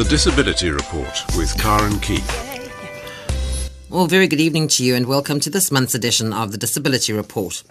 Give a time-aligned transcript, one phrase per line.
[0.00, 2.24] The Disability Report with Karen Keith.
[3.90, 7.12] Well, very good evening to you and welcome to this month's edition of the Disability
[7.12, 7.62] Report.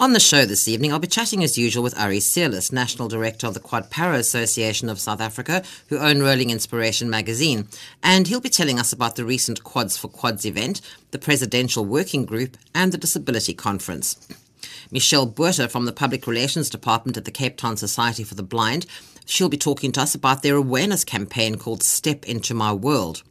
[0.00, 3.46] On the show this evening, I'll be chatting as usual with Ari Seirlis, National Director
[3.48, 7.68] of the Quad Para Association of South Africa, who own Rolling Inspiration magazine.
[8.02, 10.80] And he'll be telling us about the recent Quads for Quads event,
[11.10, 14.16] the Presidential Working Group, and the Disability Conference.
[14.90, 18.86] Michelle Botha from the Public Relations Department at the Cape Town Society for the Blind.
[19.30, 23.22] She'll be talking to us about their awareness campaign called Step Into My World.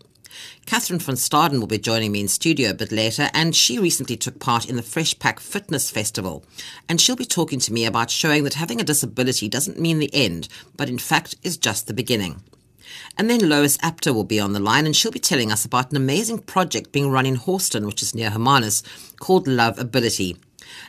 [0.68, 4.16] Catherine van Staden will be joining me in studio a bit later, and she recently
[4.16, 6.46] took part in the Fresh Pack Fitness Festival.
[6.88, 10.14] And she'll be talking to me about showing that having a disability doesn't mean the
[10.14, 12.44] end, but in fact is just the beginning.
[13.18, 15.90] And then Lois Apter will be on the line, and she'll be telling us about
[15.90, 18.84] an amazing project being run in Hawston, which is near Hermanus,
[19.20, 20.38] called Love Ability.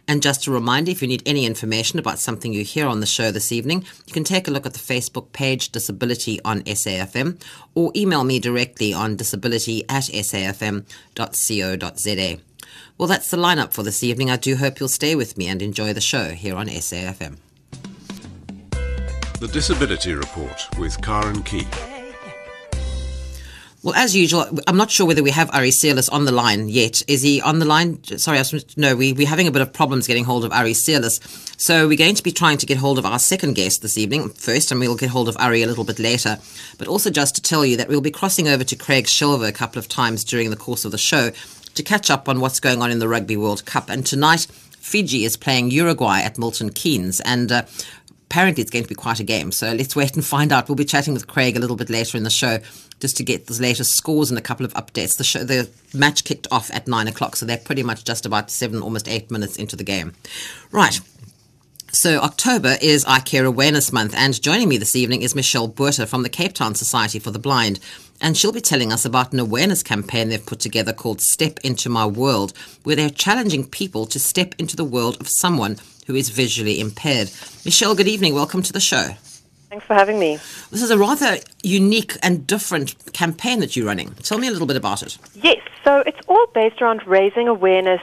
[0.06, 3.06] And just a reminder if you need any information about something you hear on the
[3.06, 7.40] show this evening, you can take a look at the Facebook page Disability on SAFM
[7.74, 10.84] or email me directly on disability at safm.co.za.
[12.96, 14.30] Well, that's the lineup for this evening.
[14.30, 17.38] I do hope you'll stay with me and enjoy the show here on SAFM.
[19.40, 21.97] The Disability Report with Karen Keith.
[23.88, 27.02] Well, as usual, I'm not sure whether we have Ari Seirlis on the line yet.
[27.08, 28.04] Is he on the line?
[28.04, 28.38] Sorry,
[28.76, 31.22] no, we, we're having a bit of problems getting hold of Ari Seirlis.
[31.58, 34.28] So we're going to be trying to get hold of our second guest this evening
[34.28, 36.36] first, and we'll get hold of Ari a little bit later.
[36.76, 39.52] But also just to tell you that we'll be crossing over to Craig Shelver a
[39.52, 41.30] couple of times during the course of the show
[41.74, 43.88] to catch up on what's going on in the Rugby World Cup.
[43.88, 44.48] And tonight,
[44.80, 47.20] Fiji is playing Uruguay at Milton Keynes.
[47.20, 47.62] And uh,
[48.30, 49.50] apparently it's going to be quite a game.
[49.52, 50.68] So let's wait and find out.
[50.68, 52.58] We'll be chatting with Craig a little bit later in the show
[53.00, 55.16] just to get the latest scores and a couple of updates.
[55.16, 58.50] The show, the match kicked off at nine o'clock, so they're pretty much just about
[58.50, 60.12] seven, almost eight minutes into the game.
[60.70, 61.00] Right.
[61.90, 66.06] So October is Eye Care Awareness Month, and joining me this evening is Michelle Botha
[66.06, 67.80] from the Cape Town Society for the Blind,
[68.20, 71.88] and she'll be telling us about an awareness campaign they've put together called Step Into
[71.88, 72.52] My World,
[72.82, 77.30] where they're challenging people to step into the world of someone who is visually impaired.
[77.66, 78.34] Michelle, good evening.
[78.34, 79.10] Welcome to the show.
[79.68, 80.38] Thanks for having me.
[80.70, 84.14] This is a rather unique and different campaign that you're running.
[84.22, 85.18] Tell me a little bit about it.
[85.34, 88.00] Yes, so it's all based around raising awareness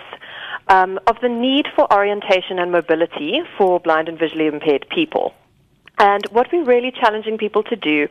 [0.68, 5.34] um, of the need for orientation and mobility for blind and visually impaired people.
[5.98, 8.08] And what we're really challenging people to do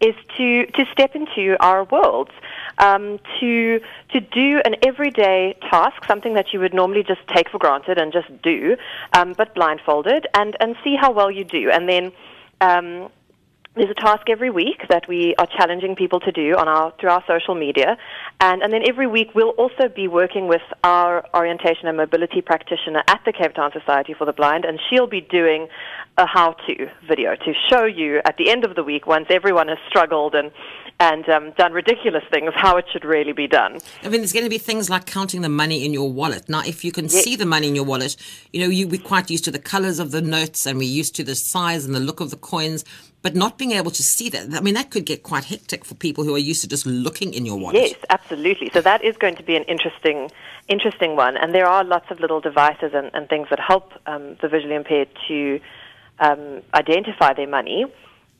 [0.00, 2.30] is to, to step into our worlds,
[2.78, 3.80] um, to,
[4.12, 8.12] to do an everyday task, something that you would normally just take for granted and
[8.12, 8.76] just do,
[9.12, 11.70] um, but blindfolded, and, and see how well you do.
[11.70, 12.12] And then
[12.60, 13.10] um,
[13.74, 17.08] there's a task every week that we are challenging people to do on our through
[17.08, 17.96] our social media,
[18.38, 23.02] and, and then every week we'll also be working with our orientation and mobility practitioner
[23.08, 25.68] at the Cape Town Society for the Blind, and she'll be doing
[26.18, 29.78] a how-to video to show you at the end of the week, once everyone has
[29.88, 30.50] struggled and
[31.02, 33.80] and um, done ridiculous things, how it should really be done.
[34.04, 36.48] I mean, there's going to be things like counting the money in your wallet.
[36.48, 37.24] Now, if you can yes.
[37.24, 38.14] see the money in your wallet,
[38.52, 41.16] you know, you, we're quite used to the colors of the notes and we're used
[41.16, 42.84] to the size and the look of the coins,
[43.20, 45.96] but not being able to see that, I mean, that could get quite hectic for
[45.96, 47.82] people who are used to just looking in your wallet.
[47.82, 48.70] Yes, absolutely.
[48.72, 50.30] So that is going to be an interesting,
[50.68, 51.36] interesting one.
[51.36, 54.76] And there are lots of little devices and, and things that help um, the visually
[54.76, 55.60] impaired to
[56.20, 57.86] um, identify their money.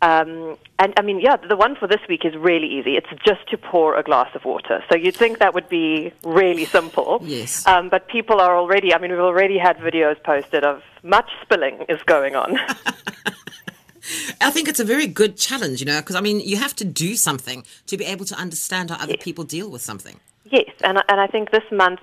[0.02, 2.96] Um, and I mean, yeah, the one for this week is really easy.
[2.96, 4.82] It's just to pour a glass of water.
[4.90, 7.20] So you'd think that would be really simple.
[7.22, 7.64] Yes.
[7.68, 11.86] Um, but people are already, I mean, we've already had videos posted of much spilling
[11.88, 12.58] is going on.
[14.40, 16.84] I think it's a very good challenge, you know, because I mean, you have to
[16.84, 19.22] do something to be able to understand how other yes.
[19.22, 20.19] people deal with something.
[20.50, 22.00] Yes, and, and I think this month,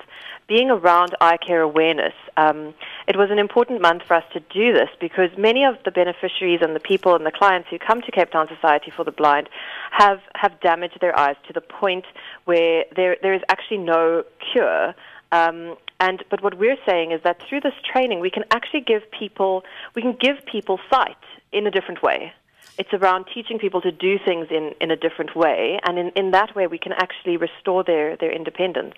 [0.48, 2.74] being around eye care awareness, um,
[3.10, 6.60] it was an important month for us to do this because many of the beneficiaries
[6.62, 9.50] and the people and the clients who come to Cape Town Society for the Blind
[9.90, 12.06] have, have damaged their eyes to the point
[12.46, 14.94] where there, there is actually no cure.
[15.32, 19.02] Um, and but what we're saying is that through this training, we can actually give
[19.12, 19.64] people
[19.96, 21.18] we can give people sight
[21.52, 22.32] in a different way.
[22.78, 26.32] It's around teaching people to do things in, in a different way, and in, in
[26.32, 28.96] that way, we can actually restore their, their independence.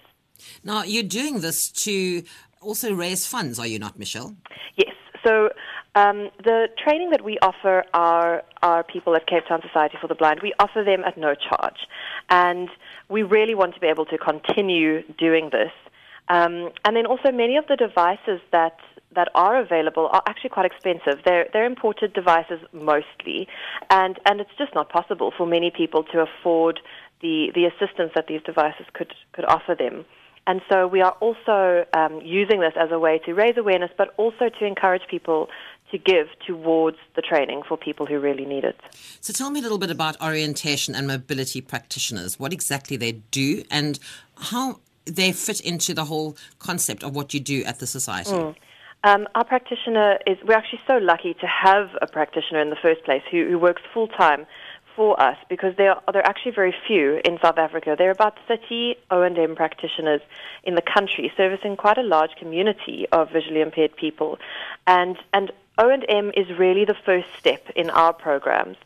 [0.63, 2.23] Now, you're doing this to
[2.61, 4.35] also raise funds, are you not, Michelle?
[4.75, 4.93] Yes.
[5.25, 5.49] So,
[5.93, 10.15] um, the training that we offer our, our people at Cape Town Society for the
[10.15, 11.87] Blind, we offer them at no charge.
[12.29, 12.69] And
[13.09, 15.71] we really want to be able to continue doing this.
[16.29, 18.77] Um, and then also, many of the devices that
[19.13, 21.21] that are available are actually quite expensive.
[21.25, 23.47] They're, they're imported devices mostly,
[23.89, 26.79] and, and it's just not possible for many people to afford
[27.21, 30.05] the, the assistance that these devices could, could offer them.
[30.47, 34.13] And so we are also um, using this as a way to raise awareness, but
[34.17, 35.49] also to encourage people
[35.91, 38.79] to give towards the training for people who really need it.
[39.19, 43.63] So tell me a little bit about orientation and mobility practitioners, what exactly they do
[43.69, 43.99] and
[44.37, 48.31] how they fit into the whole concept of what you do at the society.
[48.31, 48.55] Mm.
[49.03, 53.03] Um, our practitioner is, we're actually so lucky to have a practitioner in the first
[53.03, 54.45] place who, who works full time
[54.95, 57.95] for us because there are, there are actually very few in South Africa.
[57.97, 60.21] There are about 30 O&M practitioners
[60.63, 64.39] in the country servicing quite a large community of visually impaired people.
[64.87, 68.77] And, and O&M is really the first step in our programs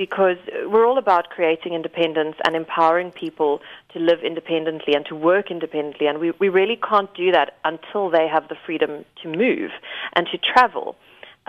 [0.00, 3.60] because we're all about creating independence and empowering people
[3.92, 6.06] to live independently and to work independently.
[6.06, 9.70] And we, we really can't do that until they have the freedom to move
[10.14, 10.96] and to travel.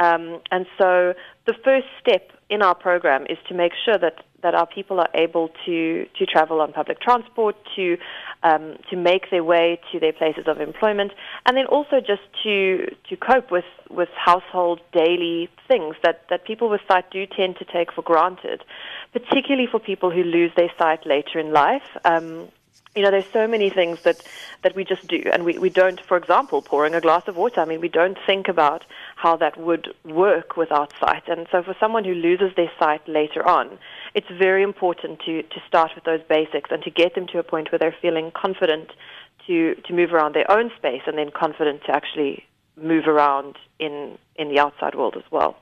[0.02, 1.14] Um, and so
[1.46, 5.10] the first step in our program is to make sure that, that our people are
[5.14, 7.98] able to, to travel on public transport, to,
[8.42, 11.12] um, to make their way to their places of employment,
[11.46, 16.68] and then also just to, to cope with, with household daily things that, that people
[16.68, 18.64] with sight do tend to take for granted,
[19.14, 21.88] particularly for people who lose their sight later in life.
[22.04, 22.50] Um,
[22.96, 24.22] you know, there's so many things that,
[24.64, 27.62] that we just do, and we, we don't, for example, pouring a glass of water.
[27.62, 28.84] I mean, we don't think about
[29.22, 31.24] how that would work without sight.
[31.28, 33.78] And so for someone who loses their sight later on,
[34.16, 37.44] it's very important to, to start with those basics and to get them to a
[37.44, 38.90] point where they're feeling confident
[39.46, 42.46] to, to move around their own space and then confident to actually
[42.76, 45.56] move around in, in the outside world as well.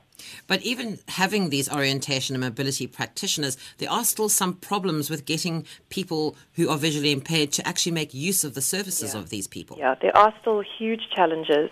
[0.47, 5.65] But even having these orientation and mobility practitioners, there are still some problems with getting
[5.89, 9.19] people who are visually impaired to actually make use of the services yeah.
[9.19, 9.77] of these people.
[9.77, 11.69] Yeah, there are still huge challenges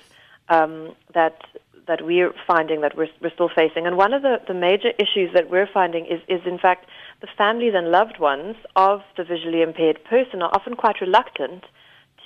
[0.49, 1.41] um, that
[1.87, 3.85] that we're finding that we're, we're still facing.
[3.87, 6.85] And one of the, the major issues that we're finding is, is, in fact,
[7.21, 11.63] the families and loved ones of the visually impaired person are often quite reluctant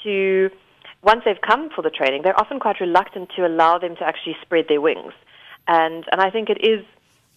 [0.04, 0.50] to,
[1.04, 4.36] once they've come for the training, they're often quite reluctant to allow them to actually
[4.42, 5.14] spread their wings
[5.68, 6.86] and and I think it is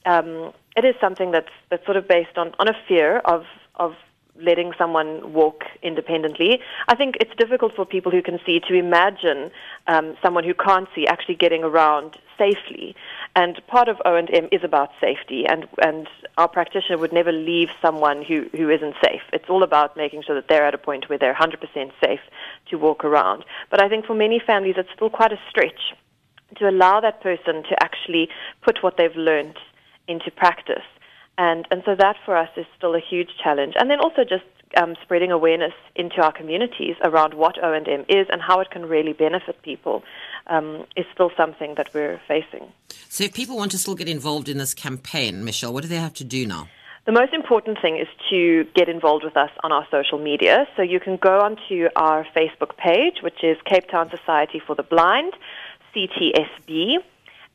[0.07, 3.45] um, it is something that's that's sort of based on, on a fear of
[3.77, 3.95] of
[4.41, 6.61] letting someone walk independently.
[6.89, 9.51] I think it's difficult for people who can see to imagine
[9.87, 12.97] um, someone who can't see actually getting around safely.
[13.37, 18.23] And part of O&M is about safety, and, and our practitioner would never leave someone
[18.23, 19.23] who, who isn't safe.
[19.33, 22.21] It's all about making sure that they're at a point where they're 100% safe
[22.71, 23.45] to walk around.
[23.71, 25.95] But I think for many families, it's still quite a stretch
[26.57, 28.29] to allow that person to actually
[28.63, 29.59] put what they've learned
[30.07, 30.85] into practice.
[31.37, 33.75] And, and so that for us is still a huge challenge.
[33.79, 34.45] And then also just
[34.77, 39.13] um, spreading awareness into our communities around what O&M is and how it can really
[39.13, 40.03] benefit people
[40.47, 42.73] um, is still something that we're facing.
[43.09, 45.97] So if people want to still get involved in this campaign, Michelle, what do they
[45.97, 46.69] have to do now?
[47.07, 50.67] The most important thing is to get involved with us on our social media.
[50.75, 54.83] So you can go onto our Facebook page, which is Cape Town Society for the
[54.83, 55.35] Blind.
[55.95, 56.97] CTSB,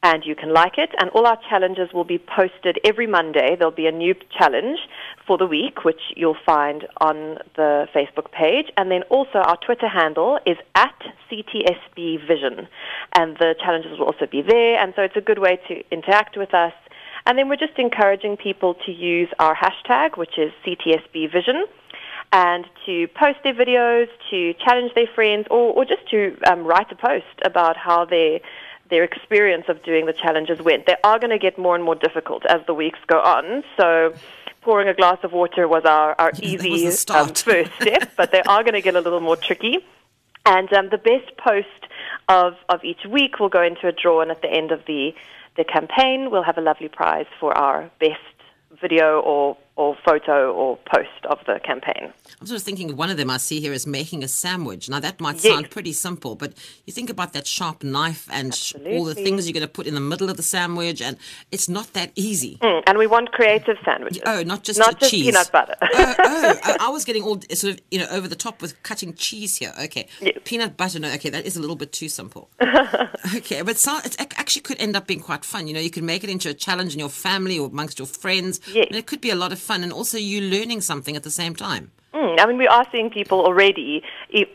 [0.01, 0.89] and you can like it.
[0.99, 3.55] And all our challenges will be posted every Monday.
[3.57, 4.79] There'll be a new challenge
[5.27, 8.67] for the week, which you'll find on the Facebook page.
[8.77, 10.95] And then also our Twitter handle is at
[11.29, 12.67] CTSB Vision.
[13.15, 14.79] And the challenges will also be there.
[14.81, 16.73] And so it's a good way to interact with us.
[17.25, 21.65] And then we're just encouraging people to use our hashtag, which is CTSB Vision
[22.31, 26.91] and to post their videos, to challenge their friends, or, or just to um, write
[26.91, 28.39] a post about how their
[28.89, 30.85] their experience of doing the challenges went.
[30.85, 33.63] They are going to get more and more difficult as the weeks go on.
[33.77, 34.13] So
[34.61, 38.63] pouring a glass of water was our, our easy um, first step, but they are
[38.63, 39.79] going to get a little more tricky.
[40.45, 41.67] And um, the best post
[42.27, 45.13] of, of each week will go into a draw, and at the end of the,
[45.57, 48.19] the campaign, we'll have a lovely prize for our best
[48.81, 52.11] video or or photo or post of the campaign.
[52.41, 54.89] I'm sort of thinking one of them I see here is making a sandwich.
[54.89, 55.53] Now that might yes.
[55.53, 56.51] sound pretty simple, but
[56.85, 58.51] you think about that sharp knife and
[58.87, 61.15] all the things you're going to put in the middle of the sandwich, and
[61.49, 62.57] it's not that easy.
[62.61, 64.21] Mm, and we want creative sandwiches.
[64.25, 65.27] Oh, not just not just cheese.
[65.27, 65.75] peanut butter.
[65.81, 66.15] oh,
[66.65, 69.55] oh, I was getting all sort of you know over the top with cutting cheese
[69.55, 69.71] here.
[69.81, 70.39] Okay, yes.
[70.43, 70.99] peanut butter.
[70.99, 72.49] No, okay, that is a little bit too simple.
[73.33, 75.67] okay, but so, it actually could end up being quite fun.
[75.67, 78.07] You know, you can make it into a challenge in your family or amongst your
[78.07, 78.59] friends.
[78.67, 78.87] Yes.
[78.89, 81.35] and it could be a lot of fun, and also you learning something at the
[81.41, 81.85] same time.
[82.13, 84.03] Mm, I mean, we are seeing people already,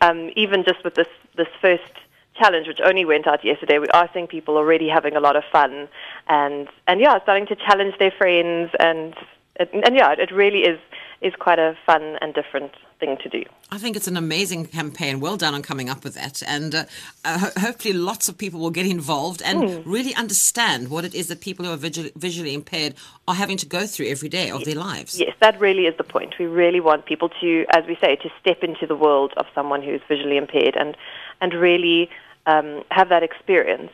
[0.07, 1.95] um, even just with this this first
[2.41, 3.79] challenge, which only went out yesterday.
[3.79, 5.89] We are seeing people already having a lot of fun,
[6.29, 9.15] and and yeah, starting to challenge their friends, and
[9.61, 10.81] and, and yeah, it really is
[11.21, 12.73] is quite a fun and different
[13.05, 13.45] thing to do.
[13.71, 15.21] I think it's an amazing campaign.
[15.21, 16.43] Well done on coming up with that.
[16.47, 16.85] And uh,
[17.25, 19.83] uh, hopefully, lots of people will get involved and mm.
[19.85, 22.95] really understand what it is that people who are visually, visually impaired
[23.27, 24.67] are having to go through every day of yes.
[24.67, 25.19] their lives.
[25.19, 26.35] Yes, that really is the point.
[26.39, 29.83] We really want people to, as we say, to step into the world of someone
[29.83, 30.97] who's visually impaired and,
[31.41, 32.11] and really
[32.47, 33.91] um, have that experience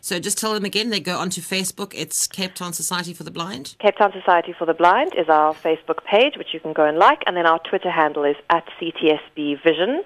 [0.00, 1.92] So just tell them again, they go onto Facebook.
[1.94, 3.76] It's Cape Town Society for the Blind.
[3.78, 6.98] Cape Town Society for the Blind is our Facebook page, which you can go and
[6.98, 10.02] like, and then our Twitter handle is at CTSB Vision,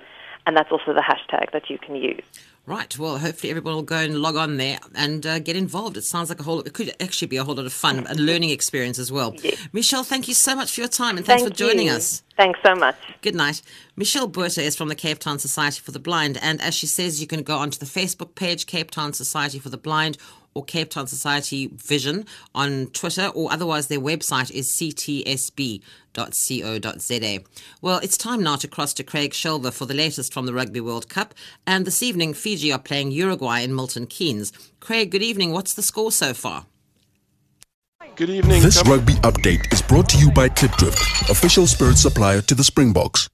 [0.47, 2.25] and that's also the hashtag that you can use.
[2.66, 2.99] Right.
[2.99, 5.99] Well, hopefully everyone will go and log on there and uh, get involved.
[5.99, 6.61] It sounds like a whole.
[6.61, 9.35] It could actually be a whole lot of fun, and learning experience as well.
[9.42, 9.68] Yes.
[9.75, 11.92] Michelle, thank you so much for your time and thanks Thank for joining you.
[11.92, 12.23] us.
[12.38, 12.97] Thanks so much.
[13.21, 13.61] Good night.
[13.97, 17.21] Michelle Botha is from the Cape Town Society for the Blind, and as she says,
[17.21, 20.16] you can go onto the Facebook page Cape Town Society for the Blind
[20.54, 25.84] or Cape Town Society Vision on Twitter, or otherwise their website is ctsb.co.za.
[27.82, 30.80] Well, it's time now to cross to Craig Shelver for the latest from the Rugby
[30.80, 31.34] World Cup,
[31.66, 34.52] and this evening Fiji are playing Uruguay in Milton Keynes.
[34.80, 35.52] Craig, good evening.
[35.52, 36.66] What's the score so far?
[38.16, 38.62] Good evening.
[38.62, 42.62] This Come- rugby update is brought to you by Klipdrift, official spirit supplier to the
[42.62, 43.28] Springboks.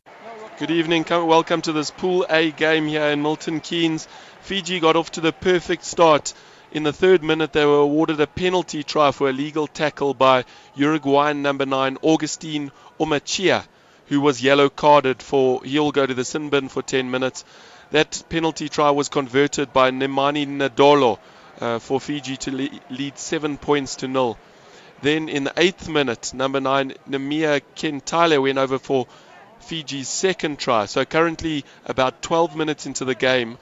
[0.59, 1.05] Good evening.
[1.05, 4.09] Come, welcome to this Pool A game here in Milton Keynes.
[4.41, 6.33] Fiji got off to the perfect start.
[6.73, 10.45] In the third minute, they were awarded a penalty try for a legal tackle by
[10.77, 13.65] Uruguayan number nine Augustine Ormaechea,
[14.07, 17.45] who was yellow carded for he'll go to the sin bin for 10 minutes.
[17.91, 21.19] That penalty try was converted by Nemani Nadolo
[21.61, 24.39] uh, for Fiji to le- lead seven points to nil.
[25.03, 29.09] Then in the eighth minute, number nine Nemia Kenatale went over for
[29.59, 30.87] Fiji's second try.
[30.87, 33.59] So currently, about 12 minutes into the game,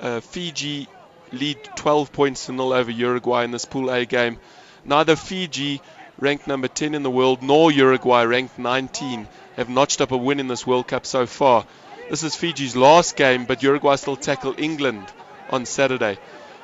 [0.00, 0.88] uh, Fiji
[1.32, 4.38] lead 12 points to nil over Uruguay in this Pool A game.
[4.84, 5.80] Neither Fiji,
[6.18, 10.40] ranked number 10 in the world, nor Uruguay, ranked 19, have notched up a win
[10.40, 11.66] in this World Cup so far.
[12.08, 15.04] This is Fiji's last game, but Uruguay still tackle England
[15.50, 16.18] on Saturday.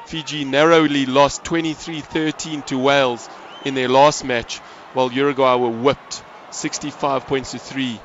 [0.06, 3.28] Fiji narrowly lost 23-13 to Wales
[3.64, 4.58] in their last match,
[4.94, 8.00] while Uruguay were whipped 65 points to 3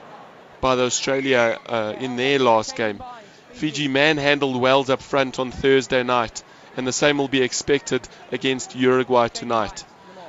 [0.62, 3.04] by the Australia uh, in their last game.
[3.52, 6.44] Fiji manhandled Wales up front on Thursday night,
[6.78, 9.84] and the same will be expected against Uruguay tonight.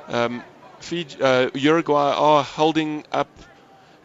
[0.07, 0.43] Um,
[0.79, 3.29] Fiji, uh, Uruguay are holding up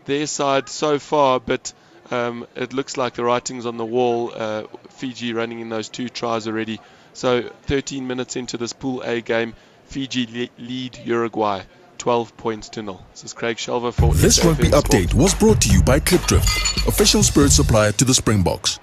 [0.05, 1.73] their side so far, but
[2.11, 4.31] um, it looks like the writing's on the wall.
[4.35, 6.81] Uh, Fiji running in those two tries already.
[7.15, 9.55] So 13 minutes into this Pool A game,
[9.87, 11.63] Fiji le- lead Uruguay
[11.99, 13.03] 12 points to nil.
[13.13, 17.23] This is Craig Shelver for This rugby update was brought to you by Klipdrift, official
[17.23, 18.79] spirit supplier to the Springboks.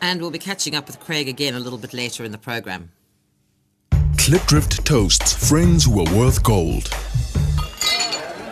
[0.00, 2.90] And we'll be catching up with Craig again a little bit later in the program.
[4.16, 6.90] Klipdrift toasts friends who are worth gold.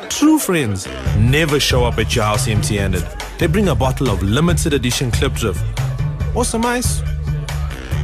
[0.09, 0.87] True friends
[1.19, 3.05] never show up at your house empty handed.
[3.39, 7.03] They bring a bottle of limited edition Klipdrift, or some ice,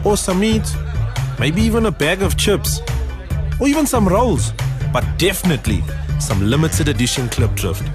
[0.04, 0.68] or some meat,
[1.38, 2.80] maybe even a bag of chips,
[3.60, 4.52] or even some rolls,
[4.92, 5.82] but definitely
[6.18, 7.86] some limited edition Klipdrift.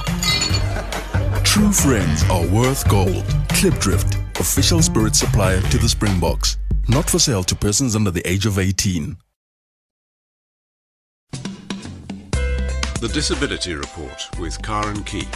[1.43, 3.25] True friends are worth gold.
[3.49, 4.14] Klipdrift,
[4.45, 6.57] official spirit supplier to the Springboks.
[6.87, 9.17] Not for sale to persons under the age of 18.
[11.31, 15.27] The Disability Report with Karen Key.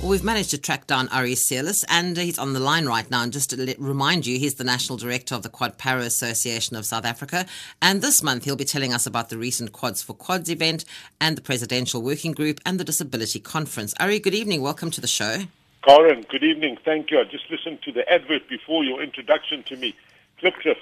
[0.00, 3.24] Well, we've managed to track down Ari Seirlis, and he's on the line right now.
[3.24, 6.76] And just to let, remind you, he's the National Director of the Quad Para Association
[6.76, 7.44] of South Africa.
[7.82, 10.84] And this month, he'll be telling us about the recent Quads for Quads event
[11.20, 13.94] and the Presidential Working Group and the Disability Conference.
[13.98, 14.62] Ari, good evening.
[14.62, 15.46] Welcome to the show.
[15.84, 16.78] Karen, good evening.
[16.82, 17.20] Thank you.
[17.20, 19.94] I just listened to the advert before your introduction to me.
[20.42, 20.76] Klipdrift.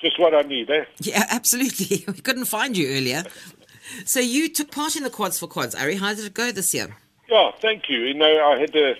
[0.00, 0.84] Just what I need, eh?
[1.00, 2.04] Yeah, absolutely.
[2.08, 3.22] We couldn't find you earlier.
[4.04, 5.96] So you took part in the Quads for Quads, Ari.
[5.96, 6.96] How did it go this year?
[7.28, 8.00] Yeah, thank you.
[8.00, 8.94] You know, I had a,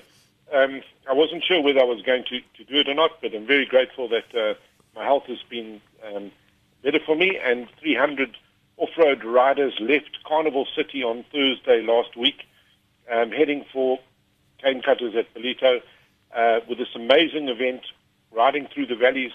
[0.52, 3.34] um, I wasn't sure whether I was going to, to do it or not, but
[3.34, 4.54] I'm very grateful that uh,
[4.94, 6.30] my health has been um,
[6.84, 7.36] better for me.
[7.44, 8.36] And 300
[8.76, 12.44] off-road riders left Carnival City on Thursday last week,
[13.10, 13.98] um, heading for
[14.62, 15.80] cane cutters at Ballito
[16.34, 17.82] uh, with this amazing event,
[18.32, 19.32] riding through the valleys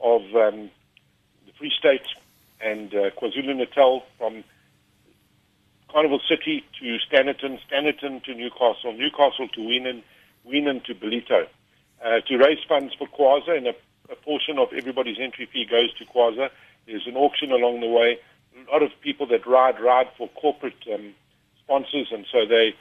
[0.00, 0.70] of um,
[1.46, 2.06] the Free State
[2.60, 4.44] and uh, KwaZulu-Natal from
[5.90, 10.02] Carnival City to Standerton, Standerton to Newcastle, Newcastle to Weenen,
[10.46, 11.46] Weenen to Ballito,
[12.04, 13.74] uh, to raise funds for QASA, and a,
[14.10, 16.50] a portion of everybody's entry fee goes to QASA.
[16.86, 18.18] There's an auction along the way.
[18.68, 21.14] A lot of people that ride ride for corporate um,
[21.62, 22.74] sponsors, and so they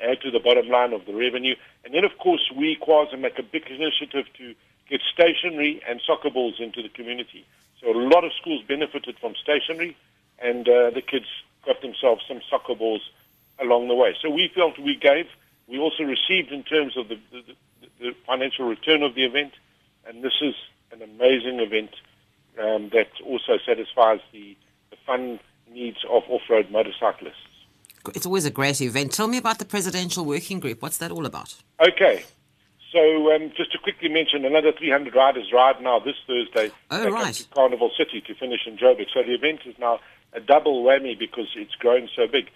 [0.00, 1.54] add to the bottom line of the revenue.
[1.84, 4.54] And then, of course, we QASA make a big initiative to
[4.88, 7.44] get stationery and soccer balls into the community.
[7.80, 9.96] So a lot of schools benefited from stationery,
[10.38, 11.26] and uh, the kids
[11.64, 13.10] got themselves some soccer balls
[13.58, 14.14] along the way.
[14.20, 15.26] So we felt we gave.
[15.66, 17.42] We also received in terms of the, the,
[18.00, 19.52] the, financial return of the event,
[20.06, 20.54] and this is
[20.92, 21.90] an amazing event
[22.58, 24.56] um, that also satisfies the,
[24.90, 27.51] the fun needs of off-road motorcyclists.
[28.14, 29.12] It's always a great event.
[29.12, 30.82] Tell me about the Presidential Working Group.
[30.82, 31.54] What's that all about?
[31.86, 32.24] Okay.
[32.92, 37.32] So um, just to quickly mention, another 300 riders ride now this Thursday Oh, right.
[37.34, 39.06] to Carnival City to finish in Joburg.
[39.14, 40.00] So the event is now
[40.34, 42.50] a double whammy because it's grown so big.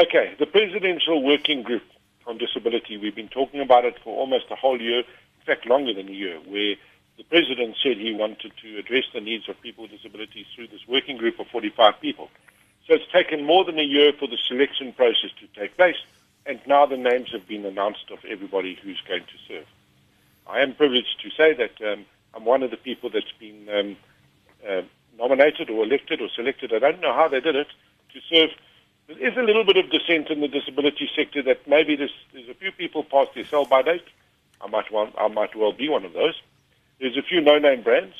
[0.00, 1.82] Okay, the Presidential Working Group
[2.26, 5.92] on Disability, we've been talking about it for almost a whole year, in fact longer
[5.92, 6.76] than a year, where
[7.16, 10.86] the President said he wanted to address the needs of people with disabilities through this
[10.86, 12.30] working group of 45 people.
[12.88, 15.98] So it's taken more than a year for the selection process to take place,
[16.46, 19.66] and now the names have been announced of everybody who's going to serve.
[20.46, 23.96] I am privileged to say that um, I'm one of the people that's been um,
[24.66, 24.80] uh,
[25.18, 26.72] nominated or elected or selected.
[26.72, 27.66] I don't know how they did it
[28.14, 28.50] to serve.
[29.06, 32.48] There is a little bit of dissent in the disability sector that maybe there's, there's
[32.48, 34.04] a few people past their sell-by date.
[34.62, 36.40] I might want, I might well be one of those.
[37.00, 38.14] There's a few no-name brands.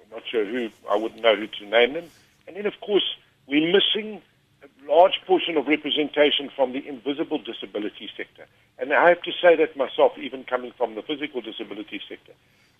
[0.00, 0.70] I'm not sure who.
[0.88, 2.08] I wouldn't know who to name them.
[2.46, 3.16] And then, of course,
[3.50, 4.22] we're missing
[4.62, 8.46] a large portion of representation from the invisible disability sector.
[8.78, 12.32] And I have to say that myself, even coming from the physical disability sector.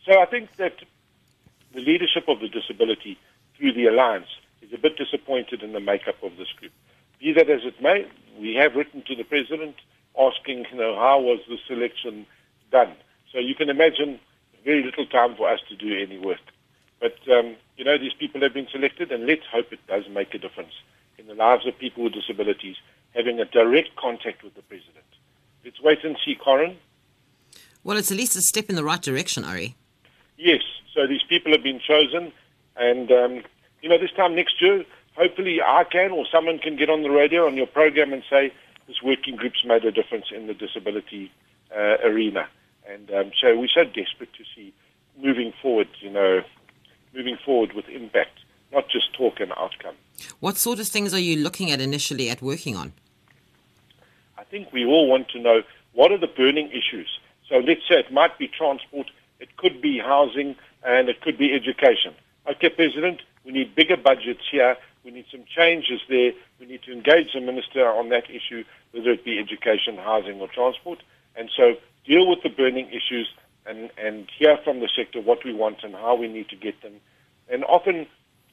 [0.07, 0.77] So I think that
[1.75, 3.19] the leadership of the disability
[3.57, 4.29] through the alliance
[4.62, 6.73] is a bit disappointed in the makeup of this group.
[7.19, 8.07] Be that as it may,
[8.39, 9.77] we have written to the president
[10.19, 12.27] asking, you know, how was the selection
[12.71, 12.95] done.
[13.33, 14.21] So you can imagine
[14.65, 16.41] very little time for us to do any work.
[17.00, 20.35] But um, you know, these people have been selected, and let's hope it does make
[20.35, 20.75] a difference
[21.19, 22.76] in the lives of people with disabilities,
[23.14, 25.04] having a direct contact with the president.
[25.64, 26.76] Let's wait and see, Corin.
[27.83, 29.75] Well, it's at least a step in the right direction, Ari.
[30.37, 30.61] Yes,
[30.95, 32.33] so these people have been chosen,
[32.76, 33.42] and um,
[33.83, 34.85] you know, this time next year,
[35.16, 38.52] hopefully I can or someone can get on the radio on your program and say
[38.87, 41.33] this working group's made a difference in the disability
[41.75, 42.47] uh, arena,
[42.87, 44.75] and um, so we're so desperate to see
[45.19, 46.42] moving forward, you know,
[47.14, 48.38] moving forward with impact,
[48.73, 49.95] not just talk and outcome.
[50.40, 52.93] What sort of things are you looking at initially at working on?
[54.38, 55.62] I think we all want to know
[55.93, 57.19] what are the burning issues.
[57.49, 61.52] So let's say it might be transport, it could be housing, and it could be
[61.52, 62.14] education.
[62.49, 64.76] Okay, President, we need bigger budgets here.
[65.05, 66.33] We need some changes there.
[66.59, 70.49] We need to engage the minister on that issue, whether it be education, housing, or
[70.49, 71.02] transport.
[71.37, 71.75] And so
[72.06, 73.28] deal with the burning issues
[73.71, 76.83] and, and hear from the sector what we want and how we need to get
[76.83, 76.95] them.
[77.49, 78.06] And often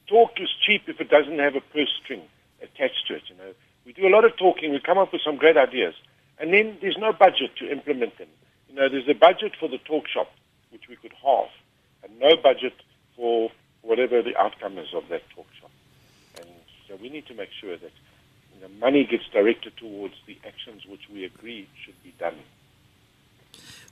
[0.06, 2.22] talk is cheap if it doesn't have a purse string
[2.62, 3.22] attached to it.
[3.28, 3.52] You know,
[3.84, 4.70] we do a lot of talking.
[4.70, 5.94] We come up with some great ideas,
[6.38, 8.28] and then there's no budget to implement them.
[8.68, 10.30] You know, there's a budget for the talk shop,
[10.70, 11.50] which we could halve,
[12.04, 12.74] and no budget
[13.16, 13.50] for
[13.82, 15.70] whatever the outcome is of that talk shop.
[16.38, 16.48] And
[16.86, 17.92] so we need to make sure that
[18.54, 22.36] you know, money gets directed towards the actions which we agree should be done.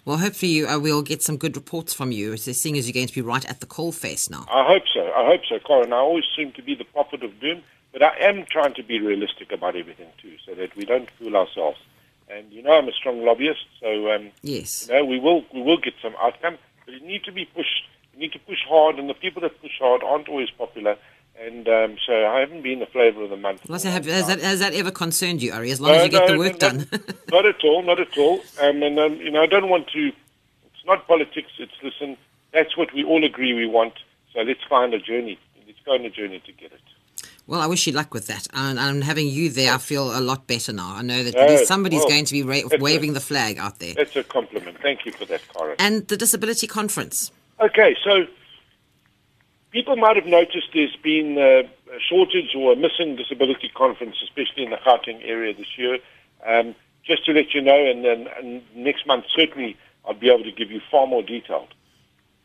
[0.06, 3.14] Well, hopefully uh, we'll get some good reports from you, seeing as you're going to
[3.14, 4.46] be right at the coal face now.
[4.48, 5.00] I hope so.
[5.12, 5.92] I hope so, Corin.
[5.92, 9.00] I always seem to be the prophet of doom, but I am trying to be
[9.00, 11.78] realistic about everything too, so that we don't fool ourselves.
[12.30, 14.86] And you know, I'm a strong lobbyist, so um, Yes.
[14.88, 17.82] you know we will we will get some outcome, but it need to be pushed.
[18.14, 20.96] You need to push hard, and the people that push hard aren't always popular.
[21.38, 23.68] And um, so I haven't been the flavour of the month.
[23.68, 26.04] Well, so have, has, that, has that ever concerned you, Ari, as long No, as
[26.04, 26.88] you get no, the work no, done?
[26.90, 28.40] Not, not at all, not at all.
[28.60, 30.06] Um, and um, you know, I don't want to.
[30.08, 31.50] It's not politics.
[31.58, 32.16] It's listen.
[32.52, 33.94] That's what we all agree we want.
[34.32, 35.38] So let's find a journey.
[35.66, 36.80] Let's go on a journey to get it.
[37.46, 38.46] well, I wish you luck with that.
[38.54, 40.94] And, and having you there, I feel a lot better now.
[40.96, 43.20] I know that at least somebody's well, going to be ra- that's a- waving the
[43.20, 43.94] flag out there.
[43.94, 44.78] That's a compliment.
[44.80, 45.76] Thank you for that, Corin.
[45.78, 47.30] And the Disability Conference.
[47.60, 48.26] Okay, so
[49.76, 54.64] people might have noticed there's been uh, a shortage or a missing disability conference, especially
[54.64, 55.98] in the Gauteng area this year.
[56.46, 60.44] Um, just to let you know, and then and next month certainly I'll be able
[60.44, 61.74] to give you far more detailed.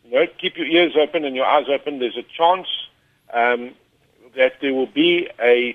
[0.04, 2.00] You know, keep your ears open and your eyes open.
[2.00, 2.68] There's a chance
[3.34, 3.76] um,
[4.36, 5.74] that there will be a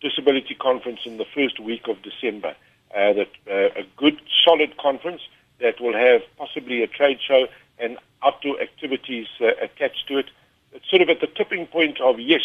[0.00, 2.54] disability conference in the first week of December.
[2.94, 5.22] Uh, that uh, a good, solid conference
[5.60, 7.48] that will have possibly a trade show
[7.80, 10.30] and outdoor activities uh, attached to it.
[10.72, 12.42] It's sort of at the tipping point of yes,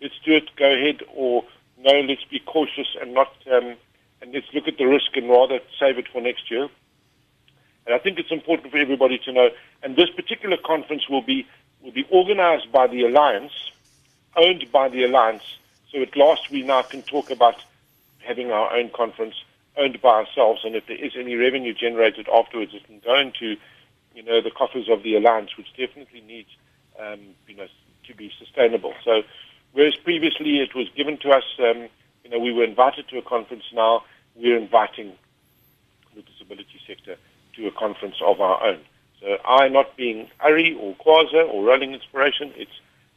[0.00, 1.44] let's do it, go ahead, or
[1.78, 3.74] no, let's be cautious and not, um,
[4.20, 6.68] and let's look at the risk and rather save it for next year.
[7.86, 9.50] And I think it's important for everybody to know.
[9.82, 11.46] And this particular conference will be
[11.82, 13.52] will be organised by the alliance,
[14.36, 15.42] owned by the alliance.
[15.90, 17.56] So at last we now can talk about
[18.20, 19.34] having our own conference,
[19.76, 20.64] owned by ourselves.
[20.64, 23.56] And if there is any revenue generated afterwards, it can go into
[24.14, 26.50] you know the coffers of the alliance, which definitely needs
[27.02, 27.66] um, you know
[28.06, 28.94] to be sustainable.
[29.04, 29.22] So
[29.72, 31.88] whereas previously it was given to us, um,
[32.24, 33.64] you know we were invited to a conference.
[33.72, 34.04] Now
[34.36, 35.12] we're inviting
[36.14, 37.16] the disability sector
[37.56, 38.80] to a conference of our own.
[39.20, 42.72] So I, not being Ari or QASA or Rolling Inspiration, it's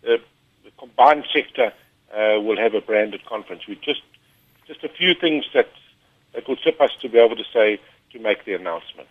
[0.08, 0.18] uh,
[0.64, 1.74] the combined sector
[2.14, 3.64] uh, will have a branded conference.
[3.68, 4.02] We just
[4.68, 5.70] just a few things that
[6.34, 7.80] that will tip us to be able to say
[8.12, 9.08] to make the announcement.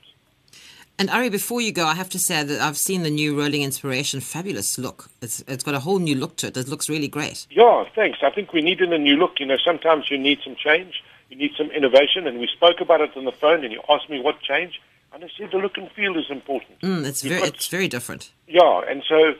[0.99, 3.63] And Ari, before you go, I have to say that I've seen the new Rolling
[3.63, 5.11] Inspiration fabulous look.
[5.21, 6.57] It's, it's got a whole new look to it.
[6.57, 7.47] It looks really great.
[7.51, 8.19] Yeah, thanks.
[8.23, 9.41] I think we needed a new look.
[9.41, 13.01] You know, sometimes you need some change, you need some innovation, and we spoke about
[13.01, 14.81] it on the phone, and you asked me what change,
[15.13, 16.81] and I said the look and feel is important.
[16.81, 18.31] Mm, it's very, got- it's very different.
[18.47, 19.35] Yeah, and so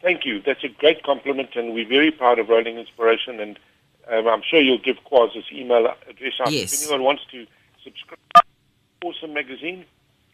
[0.00, 0.42] thank you.
[0.42, 3.38] That's a great compliment, and we're very proud of Rolling Inspiration.
[3.38, 3.56] And
[4.10, 6.50] um, I'm sure you'll give QASA's email address out.
[6.50, 6.72] Yes.
[6.72, 7.46] If anyone wants to
[7.84, 8.42] subscribe to
[9.04, 9.84] Awesome Magazine,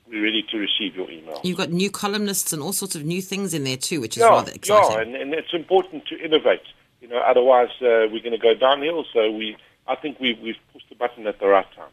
[0.09, 1.41] we're ready to receive your email.
[1.45, 4.23] You've got new columnists and all sorts of new things in there too, which is
[4.23, 4.91] yeah, rather exciting.
[4.93, 6.63] yeah, and, and it's important to innovate.
[7.01, 9.05] You know, otherwise uh, we're going to go downhill.
[9.13, 11.91] So we, I think we, we've pushed the button at the right time.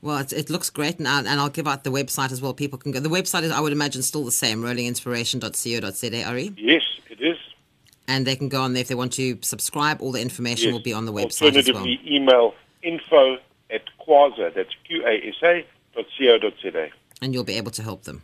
[0.00, 2.54] Well, it, it looks great, and I'll, and I'll give out the website as well.
[2.54, 3.00] People can go.
[3.00, 7.36] The website is, I would imagine, still the same: rollinginspiration.co.za, Ari, Yes, it is.
[8.06, 10.00] and they can go on there if they want to subscribe.
[10.00, 11.78] All the information will be on the website as well.
[11.78, 13.38] Alternatively, email info
[13.70, 16.90] at Quasa, that's Q-A-S-A, dot co dot Z-A.
[17.20, 18.22] And you'll be able to help them.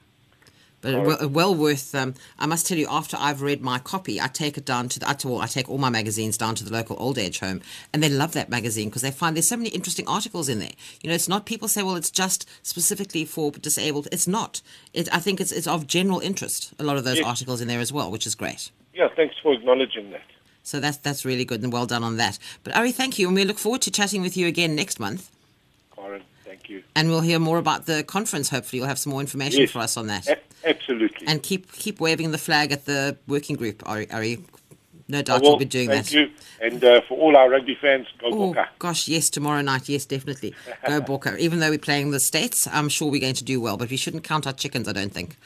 [0.80, 1.94] But well, well worth.
[1.94, 5.00] Um, I must tell you, after I've read my copy, I take it down to
[5.00, 5.08] the.
[5.08, 7.62] I, well, I take all my magazines down to the local old age home,
[7.94, 10.72] and they love that magazine because they find there's so many interesting articles in there.
[11.02, 14.08] You know, it's not people say, well, it's just specifically for disabled.
[14.12, 14.60] It's not.
[14.92, 16.74] It, I think it's it's of general interest.
[16.78, 17.26] A lot of those Yes.
[17.26, 18.70] articles in there as well, which is great.
[18.92, 20.20] Yeah, thanks for acknowledging that.
[20.64, 22.38] So that's that's really good and well done on that.
[22.62, 25.30] But Ari, thank you, and we look forward to chatting with you again next month.
[25.96, 26.22] Karen,
[26.64, 26.82] thank you.
[26.96, 28.48] And we'll hear more about the conference.
[28.50, 29.70] Hopefully, you'll have some more information Yes.
[29.70, 30.26] for us on that.
[30.28, 31.26] A- absolutely.
[31.26, 34.10] And keep keep waving the flag at the working group, Ari.
[34.10, 34.38] Ari.
[35.06, 35.50] No doubt will.
[35.50, 36.12] you'll be doing thank that.
[36.14, 36.30] you.
[36.62, 38.66] And uh, for all our rugby fans, go Oh Bokke.
[38.78, 40.54] gosh, yes, tomorrow night, yes, definitely.
[40.86, 41.36] Go Bokke.
[41.38, 43.98] Even though we're playing the States, I'm sure we're going to do well, but we
[43.98, 45.36] shouldn't count our chickens, I don't think.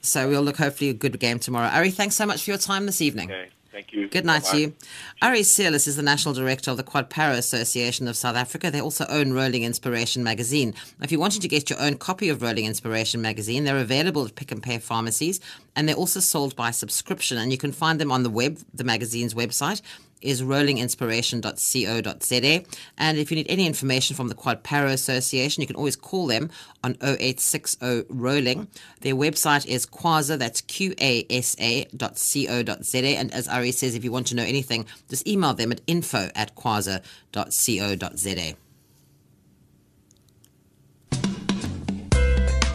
[0.00, 1.66] So we'll look hopefully a good game tomorrow.
[1.70, 3.32] Ari, thanks so much for your time this evening.
[3.32, 4.08] Okay, thank you.
[4.08, 4.52] Good night Bye-bye.
[4.52, 4.72] to you.
[5.20, 8.70] Ari Seirlis is the National Director of the Quad Para Association of South Africa.
[8.70, 10.74] They also own Rolling Inspiration magazine.
[11.02, 14.36] If you're wanting to get your own copy of Rolling Inspiration magazine, they're available at
[14.36, 15.40] Pick n Pay pharmacies
[15.76, 17.36] and they're also sold by subscription.
[17.36, 19.82] And you can find them on the web, the magazine's website
[20.20, 22.64] is rollinginspiration.co.za.
[22.98, 26.26] And if you need any information from the Quad Para Association, you can always call
[26.26, 26.50] them
[26.82, 28.68] on 0860 Rolling.
[29.02, 33.06] Their website is Quasa, that's Q-A-S-A dot co.za.
[33.06, 36.30] And as Ari says, if you want to know anything, just email them at info
[36.34, 38.54] at quasa dot co.za.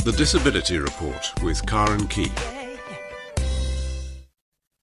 [0.06, 2.32] The Disability Report with Karen Key.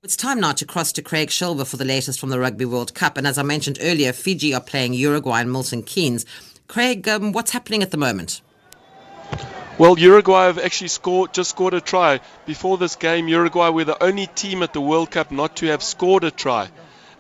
[0.07, 2.95] It's time now to cross to Craig Shelver for the latest from the Rugby World
[2.95, 3.16] Cup.
[3.16, 6.25] And as I mentioned earlier, Fiji are playing Uruguay and Milton Keynes.
[6.69, 8.40] Craig, um, what's happening at the moment?
[9.79, 12.21] Well, Uruguay have actually scored, just scored a try.
[12.47, 15.83] Before this game, Uruguay were the only team at the World Cup not to have
[15.83, 16.71] scored a try.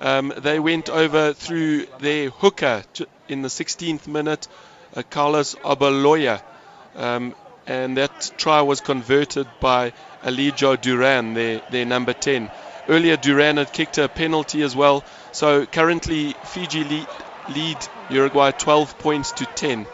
[0.00, 4.46] Um, they went over through their hooker j- in the 16th minute,
[4.94, 6.40] uh, Carlos Arboleya.
[6.94, 7.34] Um,
[7.66, 12.48] and that try was converted by Alejo Duran, their, their number 10.
[12.88, 15.04] Earlier, Duran had kicked a penalty as well.
[15.32, 17.06] So currently, Fiji lead,
[17.48, 17.78] lead
[18.10, 19.86] Uruguay 12 points to 10.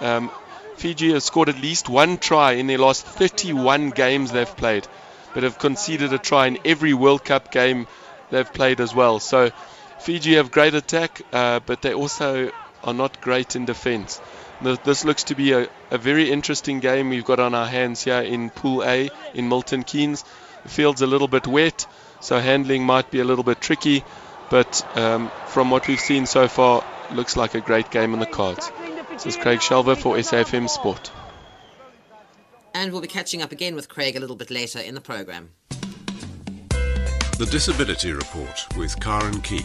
[0.00, 0.30] Um,
[0.76, 4.86] Fiji has scored at least one try in their last 31 games they've played,
[5.34, 7.88] but have conceded a try in every World Cup game
[8.30, 9.18] they've played as well.
[9.18, 9.50] So
[9.98, 12.52] Fiji have great attack, uh, but they also
[12.84, 14.20] are not great in defence.
[14.60, 18.20] This looks to be a, a very interesting game we've got on our hands here
[18.20, 20.24] in Pool A in Milton Keynes.
[20.62, 21.86] The field's a little bit wet,
[22.20, 24.04] so handling might be a little bit tricky,
[24.50, 28.26] but um, from what we've seen so far, looks like a great game on the
[28.26, 28.70] cards.
[29.10, 31.10] This is Craig Shelver for SAFM Sport.
[32.74, 35.50] And we'll be catching up again with Craig a little bit later in the program.
[37.38, 39.64] The Disability Report with Karen Key.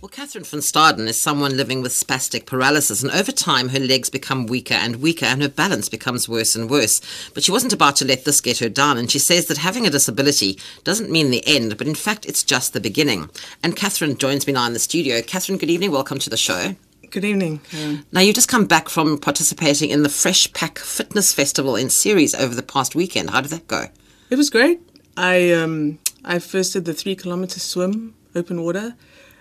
[0.00, 4.08] Well, Catherine van Staden is someone living with spastic paralysis, and over time her legs
[4.08, 7.00] become weaker and weaker, and her balance becomes worse and worse.
[7.34, 9.88] But she wasn't about to let this get her down, and she says that having
[9.88, 13.28] a disability doesn't mean the end, but in fact it's just the beginning.
[13.60, 15.20] And Catherine joins me now in the studio.
[15.20, 15.90] Catherine, good evening.
[15.90, 16.76] Welcome to the show.
[17.10, 17.58] Good evening.
[17.68, 18.04] Karen.
[18.12, 22.36] Now, you've just come back from participating in the Fresh Pack Fitness Festival in Ceres
[22.36, 23.30] over the past weekend.
[23.30, 23.86] How did that go?
[24.30, 24.80] It was great.
[25.16, 28.94] I um, I first did the three kilometer swim, open water,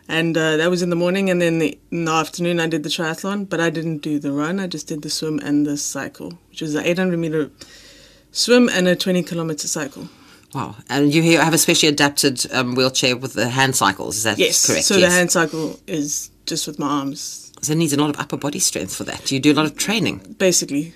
[0.07, 1.29] and uh, that was in the morning.
[1.29, 4.31] And then the, in the afternoon, I did the triathlon, but I didn't do the
[4.31, 4.59] run.
[4.59, 7.51] I just did the swim and the cycle, which was an 800 meter
[8.31, 10.07] swim and a 20 kilometer cycle.
[10.53, 10.75] Wow.
[10.89, 14.17] And you have a specially adapted um, wheelchair with the hand cycles.
[14.17, 14.65] Is that Yes.
[14.65, 14.85] correct?
[14.85, 15.09] So yes.
[15.11, 18.37] the hand cycle is just with my arms, So it needs a lot of upper
[18.37, 19.25] body strength for that.
[19.25, 20.35] Do you do a lot of training?
[20.39, 20.93] basically.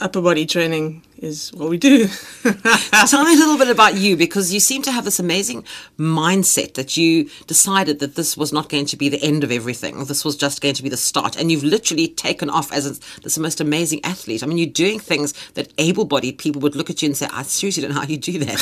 [0.00, 2.06] Upper body training is what we do.
[2.42, 5.64] Tell me a little bit about you because you seem to have this amazing
[5.98, 10.04] mindset that you decided that this was not going to be the end of everything,
[10.04, 11.36] this was just going to be the start.
[11.36, 14.42] And you've literally taken off as a, this most amazing athlete.
[14.42, 17.28] I mean, you're doing things that able bodied people would look at you and say,
[17.32, 18.60] I seriously don't know how you do that.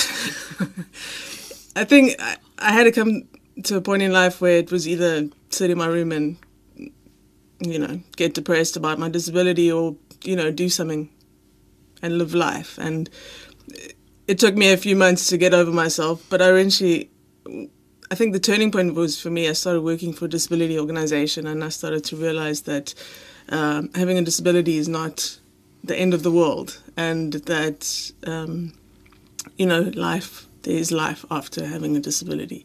[1.77, 3.25] I think I, I had to come
[3.65, 6.37] to a point in life where it was either sit in my room and,
[7.59, 11.11] you know, get depressed about my disability or, you know, do something
[12.05, 12.79] and live life.
[12.79, 13.09] And
[14.29, 17.11] it took me a few months to get over myself, but I eventually,
[18.11, 19.49] I think the turning point was for me.
[19.49, 22.95] I started working for a disability organization, and I started to realize that
[23.49, 25.39] um, having a disability is not
[25.83, 28.73] the end of the world, and that um,
[29.57, 32.65] you know, life there is life after having a disability.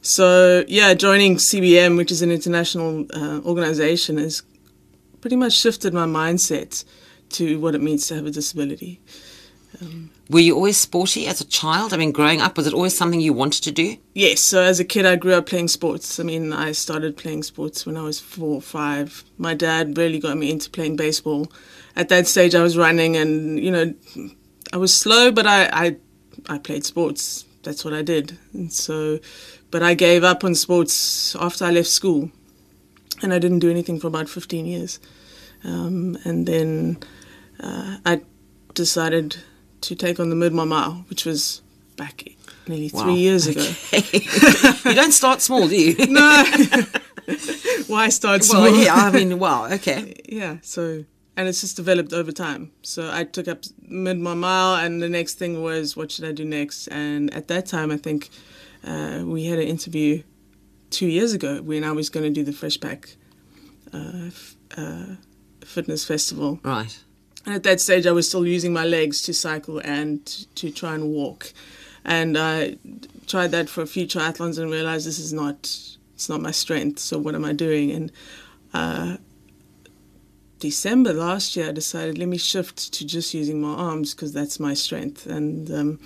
[0.00, 4.42] So yeah, joining CBM, which is an international uh, organization, has
[5.20, 6.84] pretty much shifted my mindset
[7.30, 9.00] to what it means to have a disability.
[9.80, 11.92] Um, Were you always sporty as a child?
[11.92, 13.96] I mean, growing up, was it always something you wanted to do?
[14.14, 14.40] Yes.
[14.40, 16.20] So as a kid, I grew up playing sports.
[16.20, 19.24] I mean, I started playing sports when I was four or five.
[19.38, 21.50] My dad really got me into playing baseball.
[21.96, 23.94] At that stage, I was running, and you know,
[24.72, 25.96] I was slow, but I I,
[26.48, 27.44] I played sports.
[27.62, 28.38] That's what I did.
[28.52, 29.18] And so,
[29.70, 32.30] but I gave up on sports after I left school,
[33.22, 35.00] and I didn't do anything for about 15 years.
[35.64, 36.98] Um, and then
[37.60, 38.20] uh, I
[38.74, 39.36] decided
[39.82, 41.62] to take on the Midmar Mile, which was
[41.96, 42.24] back
[42.68, 43.02] nearly wow.
[43.02, 43.66] three years ago.
[44.88, 46.06] you don't start small, do you?
[46.08, 46.44] no.
[47.86, 48.62] Why start small?
[48.62, 50.14] Well, yeah, I mean, wow, okay.
[50.28, 51.04] Yeah, so
[51.36, 52.70] and it's just developed over time.
[52.82, 56.44] So I took up Midmar Mile, and the next thing was what should I do
[56.44, 56.86] next?
[56.88, 58.30] And at that time, I think
[58.84, 60.22] uh, we had an interview
[60.90, 63.16] two years ago when I was going to do the Freshpack
[63.92, 65.16] uh, f- uh,
[65.64, 66.60] Fitness Festival.
[66.62, 66.98] Right.
[67.46, 70.24] And at that stage, I was still using my legs to cycle and
[70.54, 71.52] to try and walk.
[72.04, 72.76] And I
[73.26, 75.56] tried that for a few triathlons and realized this is not
[76.14, 77.00] it's not my strength.
[77.00, 77.90] So what am I doing?
[77.90, 78.12] And
[78.72, 79.16] uh,
[80.58, 84.60] December last year, I decided let me shift to just using my arms because that's
[84.60, 85.26] my strength.
[85.26, 86.00] And um,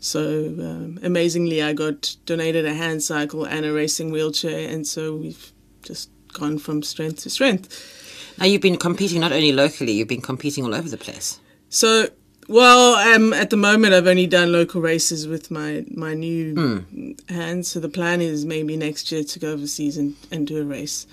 [0.00, 5.14] so um, amazingly, I got donated a hand cycle and a racing wheelchair, and so
[5.14, 7.98] we've just gone from strength to strength.
[8.42, 11.38] Now, you've been competing not only locally, you've been competing all over the place.
[11.68, 12.08] So,
[12.48, 17.30] well, um, at the moment, I've only done local races with my, my new mm.
[17.30, 17.68] hands.
[17.68, 21.06] So, the plan is maybe next year to go overseas and, and do a race.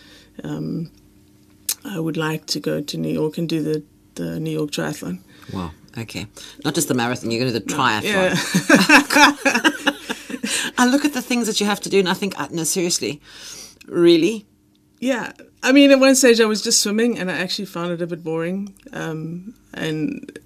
[0.43, 0.89] Um,
[1.85, 3.83] I would like to go to New York and do the,
[4.15, 5.19] the New York Triathlon.
[5.53, 5.69] Wow.
[5.99, 6.25] Okay.
[6.65, 9.85] Not just the marathon, you're going to do the triathlon.
[10.51, 10.71] Yeah.
[10.79, 12.63] I look at the things that you have to do and I think, uh, no,
[12.63, 13.21] seriously,
[13.85, 14.47] really?
[14.99, 15.31] Yeah,
[15.63, 18.07] I mean, at one stage I was just swimming, and I actually found it a
[18.07, 18.75] bit boring.
[18.91, 20.37] Um, and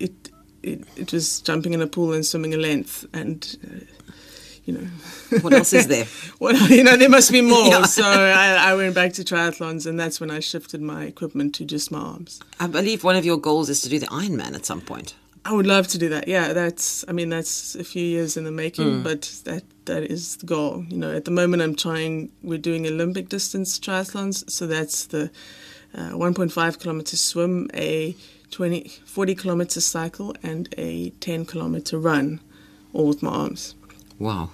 [0.00, 0.30] it,
[0.62, 3.84] it it was jumping in a pool and swimming a length, and uh,
[4.64, 4.86] you know,
[5.40, 6.06] what else is there?
[6.40, 7.68] well, you know, there must be more.
[7.68, 7.84] yeah.
[7.84, 11.64] So I, I went back to triathlons, and that's when I shifted my equipment to
[11.64, 12.40] just my arms.
[12.58, 15.14] I believe one of your goals is to do the Ironman at some point.
[15.48, 16.26] I would love to do that.
[16.26, 17.04] Yeah, that's.
[17.06, 19.04] I mean, that's a few years in the making, mm.
[19.04, 20.84] but that that is the goal.
[20.88, 22.30] You know, at the moment, I'm trying.
[22.42, 25.30] We're doing Olympic distance triathlons, so that's the
[25.94, 28.16] uh, 1.5 kilometer swim, a
[28.50, 32.40] 20, 40 kilometer cycle, and a 10 kilometer run,
[32.92, 33.76] all with my arms.
[34.18, 34.50] Wow.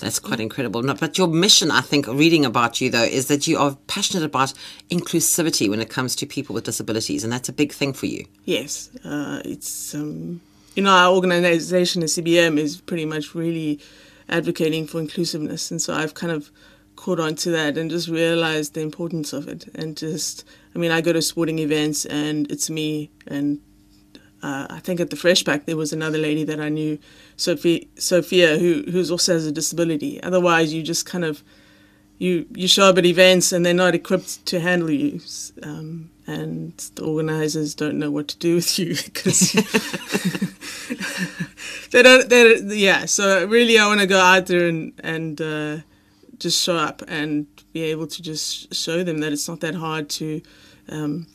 [0.00, 0.82] That's quite incredible.
[0.94, 4.54] But your mission, I think, reading about you though, is that you are passionate about
[4.90, 8.24] inclusivity when it comes to people with disabilities, and that's a big thing for you.
[8.44, 10.40] Yes, uh, it's um,
[10.74, 13.80] you know our organisation, the CBM, is pretty much really
[14.28, 16.50] advocating for inclusiveness, and so I've kind of
[16.96, 20.92] caught on to that and just realized the importance of it, and just I mean
[20.92, 23.60] I go to sporting events and it's me and
[24.42, 26.98] uh, I think at the Freshpack there was another lady that I knew,
[27.36, 30.22] Sophie, Sophia, who who's also has a disability.
[30.22, 31.42] Otherwise, you just kind of
[32.18, 35.20] you you show up at events and they're not equipped to handle you,
[35.62, 39.52] um, and the organisers don't know what to do with you because
[41.90, 42.28] they don't.
[42.28, 43.06] They yeah.
[43.06, 45.78] So really, I want to go out there and and uh,
[46.38, 50.08] just show up and be able to just show them that it's not that hard
[50.10, 50.40] to.
[50.88, 51.26] Um,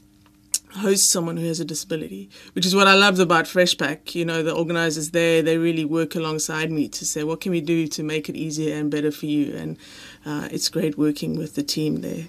[0.75, 4.15] host someone who has a disability, which is what I loved about Freshpack.
[4.15, 7.62] You know, the organizers there, they really work alongside me to say, what can we
[7.62, 9.55] do to make it easier and better for you?
[9.55, 9.77] And
[10.25, 12.27] uh, it's great working with the team there.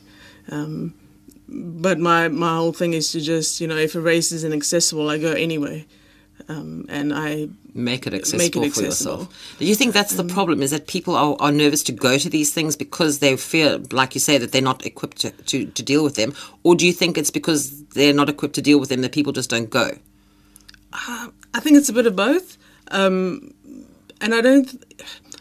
[0.51, 0.95] Um,
[1.49, 5.11] but my, my whole thing is to just, you know, if a race isn't accessible,
[5.11, 5.87] I go anyway.
[6.49, 9.17] Um, and I make it accessible, make it accessible.
[9.17, 9.57] for yourself.
[9.59, 10.63] Do you think that's the problem?
[10.63, 14.15] Is that people are, are nervous to go to these things because they fear, like
[14.15, 16.93] you say, that they're not equipped to, to, to deal with them, or do you
[16.93, 19.91] think it's because they're not equipped to deal with them that people just don't go?
[20.93, 22.57] I think it's a bit of both.
[22.93, 23.53] Um,
[24.21, 24.85] and I don't.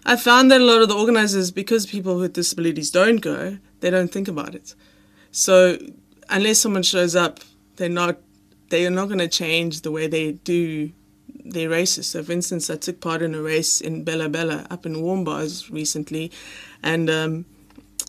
[0.05, 3.89] I found that a lot of the organizers, because people with disabilities don't go, they
[3.89, 4.73] don't think about it.
[5.31, 5.77] So
[6.29, 7.39] unless someone shows up,
[7.75, 8.17] they're not.
[8.69, 10.91] They are not going to change the way they do
[11.43, 12.07] their races.
[12.07, 16.31] So, for instance, I took part in a race in Bela-Bela up in Warmbaths recently,
[16.81, 17.45] and um,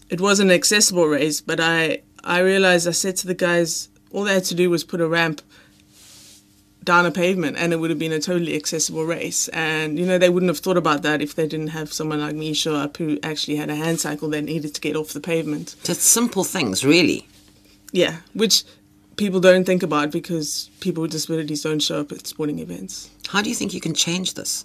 [0.09, 1.40] it was an accessible race.
[1.40, 4.85] But I I realized I said to the guys, all they had to do was
[4.85, 5.42] put a ramp
[6.85, 9.49] down a pavement and it would have been a totally accessible race.
[9.49, 12.35] And, you know, they wouldn't have thought about that if they didn't have someone like
[12.35, 15.20] me show up who actually had a hand cycle that needed to get off the
[15.20, 15.77] pavement.
[15.83, 17.27] Just simple things, really.
[17.92, 18.64] Yeah, which
[19.16, 23.11] people don't think about because people with disabilities don't show up at sporting events.
[23.29, 24.64] How do you think you can change this?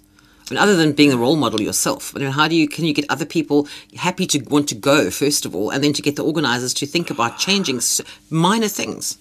[0.50, 2.84] I mean, other than being a role model yourself, I mean, how do you can
[2.84, 6.02] you get other people happy to want to go first of all, and then to
[6.02, 7.80] get the organisers to think about changing
[8.30, 9.18] minor things?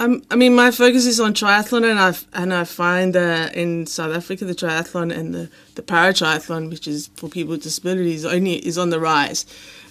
[0.00, 3.84] Um, I mean, my focus is on triathlon, and I and I find that in
[3.84, 8.24] South Africa, the triathlon and the the para triathlon, which is for people with disabilities,
[8.24, 9.44] only is on the rise,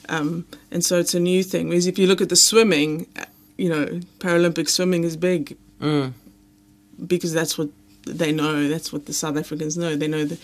[0.09, 1.69] um, and so it's a new thing.
[1.69, 3.07] Whereas if you look at the swimming,
[3.57, 3.85] you know,
[4.19, 6.13] Paralympic swimming is big mm.
[7.05, 7.69] because that's what
[8.05, 8.67] they know.
[8.67, 9.95] That's what the South Africans know.
[9.95, 10.39] They know the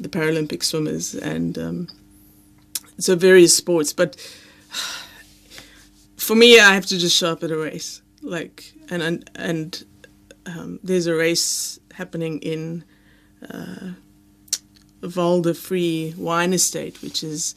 [0.00, 1.88] the Paralympic swimmers, and um,
[2.98, 3.92] so various sports.
[3.92, 4.16] But
[6.16, 9.84] for me, I have to just show up at a race like and and, and
[10.46, 12.84] um, there's a race happening in
[13.50, 13.92] uh,
[15.02, 17.54] Val de Vie Wine Estate, which is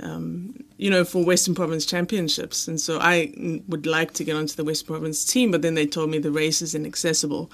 [0.00, 3.32] um, you know for Western Province Championships, and so I
[3.68, 6.30] would like to get onto the Western Province team, but then they told me the
[6.30, 7.50] race is inaccessible.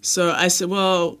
[0.00, 1.18] So I said, well,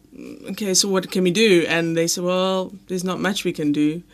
[0.50, 1.66] okay, so what can we do?
[1.68, 4.04] And they said, well, there's not much we can do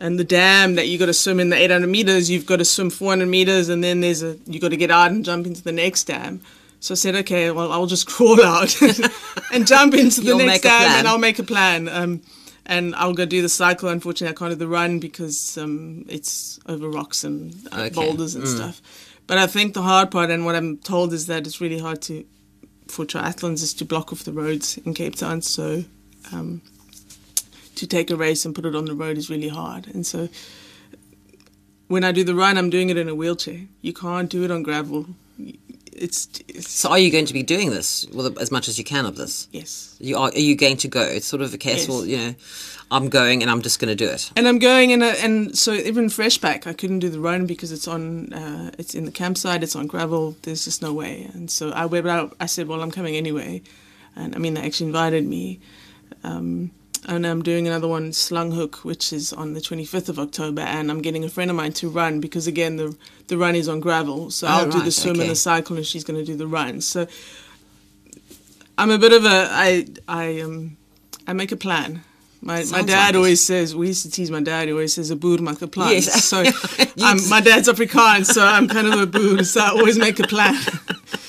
[0.00, 2.64] and the dam that you got to swim in the 800 meters, you've got to
[2.64, 5.62] swim 400 meters, and then there's a you got to get out and jump into
[5.62, 6.40] the next dam.
[6.80, 8.80] So I said, okay, well, I'll just crawl out
[9.52, 11.88] and jump into the You'll next dam, and I'll make a plan.
[11.88, 12.22] Um,
[12.66, 13.88] and I'll go do the cycle.
[13.88, 17.94] Unfortunately, I can't do the run because um, it's over rocks and uh, okay.
[17.94, 18.54] boulders and mm.
[18.54, 18.82] stuff.
[19.26, 22.02] But I think the hard part, and what I'm told, is that it's really hard
[22.02, 22.24] to
[22.88, 25.42] for triathlons is to block off the roads in Cape Town.
[25.42, 25.84] So
[26.32, 26.62] um,
[27.74, 29.88] to take a race and put it on the road is really hard.
[29.88, 30.28] And so
[31.88, 33.62] when I do the run, I'm doing it in a wheelchair.
[33.80, 35.06] You can't do it on gravel.
[35.98, 36.90] It's, it's so.
[36.90, 39.48] Are you going to be doing this well, as much as you can of this?
[39.50, 39.96] Yes.
[39.98, 40.28] You are.
[40.28, 41.00] Are you going to go?
[41.00, 41.80] It's sort of a case.
[41.80, 41.88] Yes.
[41.88, 42.34] Well, you know,
[42.90, 44.30] I'm going and I'm just going to do it.
[44.36, 47.88] And I'm going and and so even Freshback, I couldn't do the run because it's
[47.88, 48.32] on.
[48.32, 49.62] Uh, it's in the campsite.
[49.62, 50.36] It's on gravel.
[50.42, 51.30] There's just no way.
[51.32, 52.36] And so I went out.
[52.40, 53.62] I said, well, I'm coming anyway.
[54.14, 55.60] And I mean, they actually invited me.
[56.24, 56.70] Um,
[57.06, 61.00] and I'm doing another one, Slanghoek, which is on the 25th of October, and I'm
[61.00, 62.96] getting a friend of mine to run because again the
[63.28, 65.22] the run is on gravel, so oh, I'll right, do the swim okay.
[65.22, 66.80] and the cycle, and she's going to do the run.
[66.80, 67.06] So
[68.76, 70.76] I'm a bit of a I I um
[71.26, 72.02] I make a plan.
[72.42, 74.68] My, my dad like always says we used to tease my dad.
[74.68, 75.92] He always says a boer maak a plan.
[75.92, 76.24] Yes.
[76.24, 76.42] So
[77.28, 79.42] my dad's Afrikaans, so I'm kind of a boer.
[79.44, 80.54] So I always make a plan.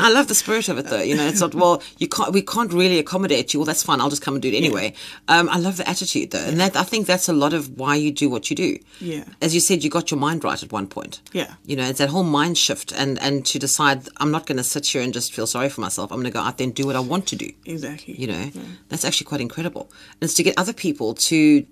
[0.00, 1.02] I love the spirit of it, though.
[1.02, 1.82] You know, it's not well.
[1.98, 2.32] You can't.
[2.32, 3.60] We can't really accommodate you.
[3.60, 4.00] Well, that's fine.
[4.00, 4.94] I'll just come and do it anyway.
[5.28, 5.38] Yeah.
[5.38, 6.48] Um, I love the attitude, though, yeah.
[6.48, 8.78] and that I think that's a lot of why you do what you do.
[9.00, 9.24] Yeah.
[9.40, 11.20] As you said, you got your mind right at one point.
[11.32, 11.54] Yeah.
[11.64, 14.64] You know, it's that whole mind shift, and and to decide I'm not going to
[14.64, 16.10] sit here and just feel sorry for myself.
[16.10, 17.50] I'm going to go out there and do what I want to do.
[17.64, 18.14] Exactly.
[18.14, 18.62] You know, yeah.
[18.88, 19.90] that's actually quite incredible.
[20.20, 21.66] And it's to get other people to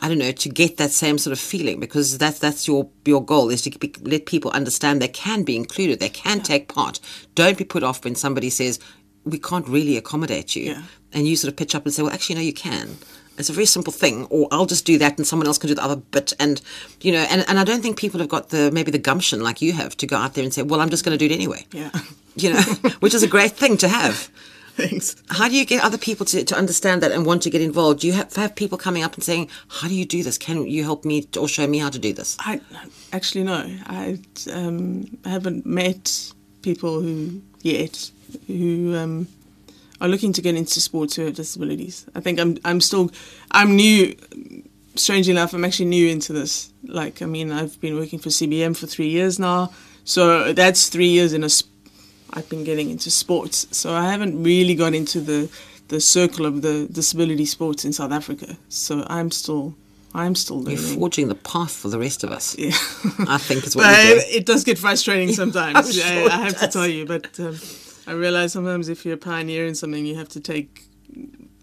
[0.00, 3.24] I don't know, to get that same sort of feeling because that's that's your your
[3.24, 6.44] goal is to be, let people understand they can be included, they can yeah.
[6.44, 7.00] take part.
[7.34, 8.80] Don't be put off when somebody says
[9.24, 10.82] we can't really accommodate you, yeah.
[11.12, 12.96] and you sort of pitch up and say, well, actually, no, you can.
[13.36, 15.74] It's a very simple thing, or I'll just do that and someone else can do
[15.74, 16.32] the other bit.
[16.38, 16.60] And,
[17.00, 19.60] you know, and, and I don't think people have got the maybe the gumption like
[19.60, 21.34] you have to go out there and say, well, I'm just going to do it
[21.34, 21.66] anyway.
[21.72, 21.90] Yeah.
[22.36, 22.60] You know,
[23.00, 24.30] which is a great thing to have.
[24.76, 25.14] Thanks.
[25.28, 28.00] How do you get other people to, to understand that and want to get involved?
[28.00, 30.36] Do you have, have people coming up and saying, How do you do this?
[30.36, 32.36] Can you help me or show me how to do this?
[32.40, 32.60] I
[33.12, 33.64] actually no.
[33.86, 34.18] I
[34.52, 36.32] um, haven't met
[36.62, 38.10] people who yet
[38.48, 39.28] who um,
[40.00, 42.06] are looking to get into sports who have disabilities.
[42.16, 43.12] I think I'm I'm still
[43.52, 44.16] I'm new.
[44.96, 46.72] Strangely enough, I'm actually new into this.
[46.84, 49.72] Like, I mean, I've been working for CBM for three years now,
[50.04, 51.48] so that's three years in a
[52.34, 53.66] I've been getting into sports.
[53.70, 55.48] So I haven't really got into the
[55.88, 58.56] the circle of the disability sports in South Africa.
[58.68, 59.74] So I'm still
[60.14, 60.78] I'm still learning.
[60.78, 62.56] You're forging the path for the rest of us.
[62.58, 62.68] Yeah,
[63.28, 64.26] I think is what but you're doing.
[64.30, 65.94] It does get frustrating sometimes.
[65.94, 67.58] sure I, I, have to tell you, but um,
[68.06, 70.84] I realize sometimes if you're a pioneer in something, you have to take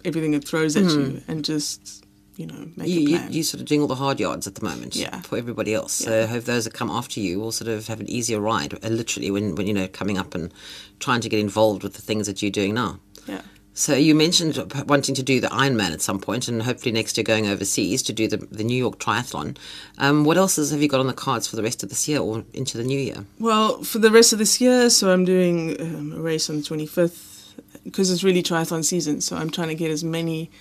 [0.04, 0.98] everything it throws at mm.
[0.98, 2.06] you and just
[2.42, 4.56] you know, make You, a you, you're sort of doing all the hard yards at
[4.56, 5.22] the moment Yeah.
[5.22, 5.94] for everybody else.
[5.94, 8.74] So I hope those that come after you will sort of have an easier ride,
[8.84, 10.52] uh, literally, when, when you know coming up and
[11.00, 13.00] trying to get involved with the things that you're doing now.
[13.28, 13.42] yeah.
[13.74, 17.24] So you mentioned wanting to do the Ironman at some point, and hopefully next year
[17.24, 19.56] going overseas to do the, the New York Triathlon.
[19.98, 22.06] Um, what else is, have you got on the cards for the rest of this
[22.06, 23.24] year or into the new year?
[23.40, 26.64] Well, for the rest of this year, so I'm doing um, a race on the
[26.64, 27.54] 25th
[27.86, 29.22] because it's really triathlon season.
[29.22, 30.52] So I'm trying to get as many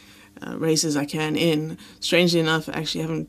[0.46, 1.78] uh, races I can in.
[2.00, 3.28] Strangely enough, I actually haven't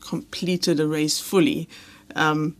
[0.00, 1.68] completed a race fully
[2.14, 2.56] um,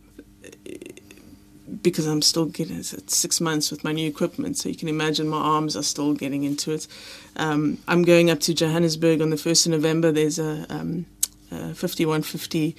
[1.81, 4.57] because I'm still getting six months with my new equipment.
[4.57, 6.87] So you can imagine my arms are still getting into it.
[7.35, 10.11] Um, I'm going up to Johannesburg on the 1st of November.
[10.11, 11.05] There's a, um,
[11.51, 12.75] a 5150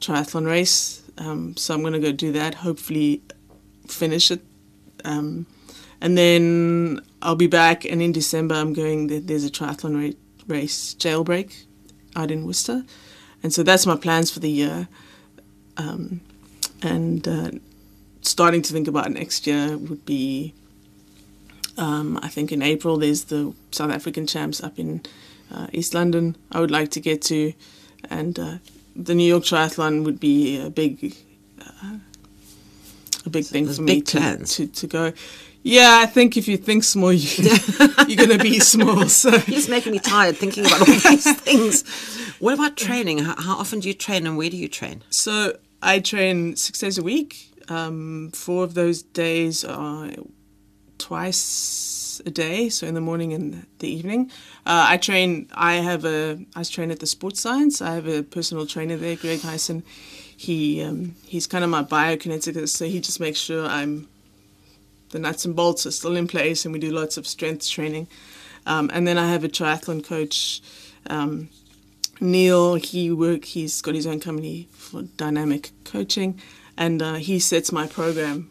[0.00, 1.02] triathlon race.
[1.18, 2.54] Um, so I'm going to go do that.
[2.54, 3.22] Hopefully,
[3.86, 4.40] finish it.
[5.04, 5.46] Um,
[6.00, 7.84] and then I'll be back.
[7.84, 9.26] And in December, I'm going.
[9.26, 11.64] There's a triathlon ra- race, Jailbreak,
[12.16, 12.84] out in Worcester,
[13.42, 14.88] and so that's my plans for the year.
[15.76, 16.20] Um,
[16.82, 17.50] and uh,
[18.22, 20.54] starting to think about next year would be.
[21.78, 25.00] Um, I think in April there's the South African champs up in
[25.50, 26.36] uh, East London.
[26.50, 27.54] I would like to get to,
[28.10, 28.58] and uh,
[28.94, 31.16] the New York Triathlon would be a big,
[31.60, 31.96] uh,
[33.24, 35.12] a big thing there's for me to, to to go.
[35.62, 37.28] Yeah, I think if you think small, you,
[38.08, 39.08] you're going to be small.
[39.08, 41.84] So You're just making me tired thinking about all these things.
[42.40, 43.18] What about training?
[43.18, 45.02] How, how often do you train and where do you train?
[45.10, 47.50] So I train six days a week.
[47.68, 50.10] Um, four of those days are
[50.98, 54.30] twice a day, so in the morning and the evening.
[54.66, 55.48] Uh, I train.
[55.54, 56.44] I have a.
[56.56, 57.80] I train at the Sports Science.
[57.80, 59.84] I have a personal trainer there, Greg Hyson.
[60.36, 64.08] He um, he's kind of my biokineticist, so he just makes sure I'm
[65.12, 68.08] the nuts and bolts are still in place, and we do lots of strength training.
[68.66, 70.60] Um, and then I have a triathlon coach.
[71.08, 71.48] Um,
[72.20, 73.44] Neil, he work.
[73.44, 76.40] He's got his own company for dynamic coaching,
[76.76, 78.50] and uh, he sets my program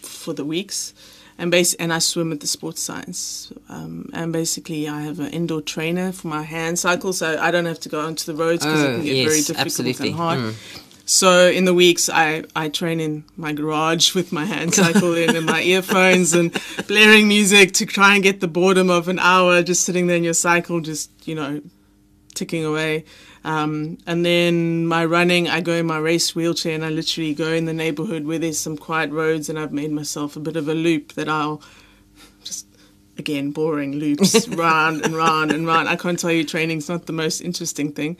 [0.00, 0.94] for the weeks.
[1.38, 3.52] And bas- and I swim at the sports science.
[3.68, 7.64] Um, and basically, I have an indoor trainer for my hand cycle, so I don't
[7.64, 10.08] have to go onto the roads because Oh, it can get very difficult absolutely.
[10.08, 10.38] and hard.
[10.40, 10.54] Mm.
[11.04, 15.34] So in the weeks, I, I train in my garage with my hand cycle in
[15.34, 19.62] and my earphones and blaring music to try and get the boredom of an hour
[19.62, 21.60] just sitting there in your cycle, just you know,
[22.34, 23.04] ticking away.
[23.44, 27.52] Um, and then my running, I go in my race wheelchair and I literally go
[27.52, 30.68] in the neighborhood where there's some quiet roads and I've made myself a bit of
[30.68, 31.60] a loop that I'll
[32.44, 32.66] just
[33.18, 35.88] again boring loops round and round and round.
[35.88, 38.16] I can't tell you training's not the most interesting thing,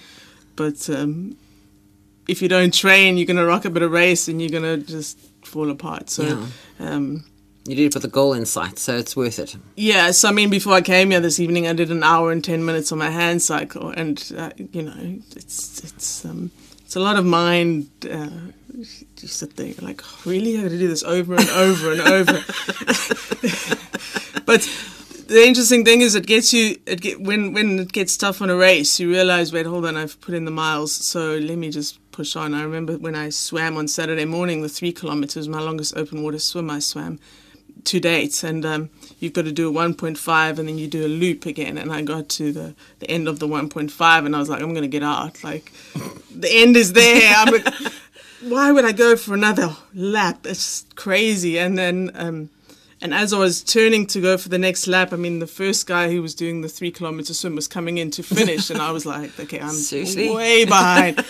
[0.57, 1.37] but um,
[2.33, 5.19] if you don't train, you're gonna rock a bit of race and you're gonna just
[5.45, 6.11] fall apart.
[6.11, 6.23] So.
[6.23, 6.47] Yeah.
[6.89, 7.25] Um,
[7.65, 9.55] You did it with a goal in sight, so it's worth it.
[9.77, 12.43] yeah, so I mean, before I came here this evening, I did an hour and
[12.43, 14.97] ten minutes on my hand cycle, and uh, you know,
[15.37, 16.51] it's it's um,
[16.85, 17.87] it's a lot of mind.
[18.03, 21.93] Uh, you sit there like, oh, really, I got to do this over and over
[21.93, 22.33] and over.
[24.45, 24.61] but
[25.29, 26.77] the interesting thing is, it gets you.
[26.87, 29.97] It get when when it gets tough on a race, you realize, wait, hold on,
[29.97, 32.55] I've put in the miles, so let me just push on.
[32.55, 36.39] I remember when I swam on Saturday morning, the three kilometers, my longest open water
[36.39, 37.19] swim I swam
[37.85, 38.43] to date.
[38.43, 41.79] And um, you've got to do a 1.5 and then you do a loop again.
[41.79, 44.71] And i got to the, the end of the 1.5 and i was like i'm
[44.71, 45.43] going to get out.
[45.43, 45.73] Like
[46.35, 47.35] the end is there.
[47.37, 47.75] I'm like,
[48.43, 50.47] why would i go for another lap?
[50.47, 51.59] It's crazy.
[51.59, 52.51] And then um,
[53.01, 55.89] and as i was turning to go for the next lap i mean the first
[55.89, 58.71] guy who was doing the three kilometer swim was coming in to finish.
[58.71, 60.31] And i was like okay i'm Seriously?
[60.31, 61.25] way behind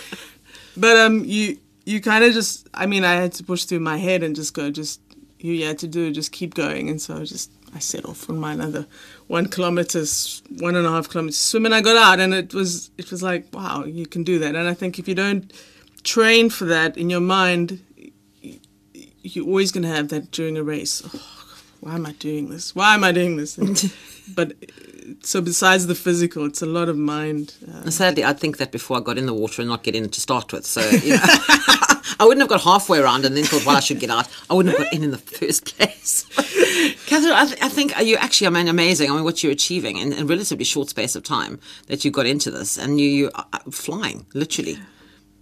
[0.77, 3.97] but um you you kind of just i mean i had to push through my
[3.97, 5.01] head and just go just
[5.43, 6.89] you had to do just keep going.
[6.89, 8.87] And so I just I set off on my another
[9.27, 12.19] one kilometers one and a half kilometers swim and I got out.
[12.19, 14.55] And it was it was like wow you can do that.
[14.55, 15.51] And I think if you don't
[16.03, 17.83] train for that in your mind
[19.25, 21.01] you're always going to have that during a race.
[21.05, 22.75] Oh, why am I doing this?
[22.75, 23.57] Why am I doing this?
[24.35, 24.53] But
[25.21, 28.97] so besides the physical it's a lot of mind uh, Sadly, I think that before
[28.97, 30.65] I got in the water and not get in to start with.
[30.65, 31.21] So, you know,
[32.19, 34.27] I wouldn't have got halfway around and then thought, well, I should get out.
[34.49, 36.25] I wouldn't have got in in the first place.
[37.05, 39.09] Catherine, I, th- I think you actually, I mean, amazing.
[39.11, 42.25] I mean, what you're achieving in a relatively short space of time that you got
[42.25, 44.77] into this and you, you are flying, literally.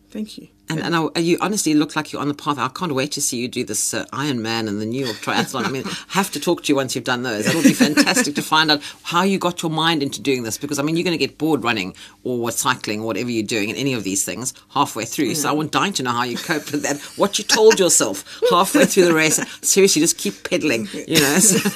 [0.09, 2.57] thank you And, and I, you honestly look like you're on the path.
[2.57, 5.65] I can't wait to see you do this uh, Ironman and the New York Triathlon.
[5.65, 7.45] I mean, I have to talk to you once you've done those.
[7.47, 10.79] It'll be fantastic to find out how you got your mind into doing this because,
[10.79, 11.93] I mean, you're going to get bored running
[12.23, 15.35] or cycling or whatever you're doing in any of these things halfway through.
[15.35, 18.23] So I want dying to know how you coped with that, what you told yourself
[18.49, 19.39] halfway through the race.
[19.61, 21.39] Seriously, just keep pedaling, you know.
[21.39, 21.69] So-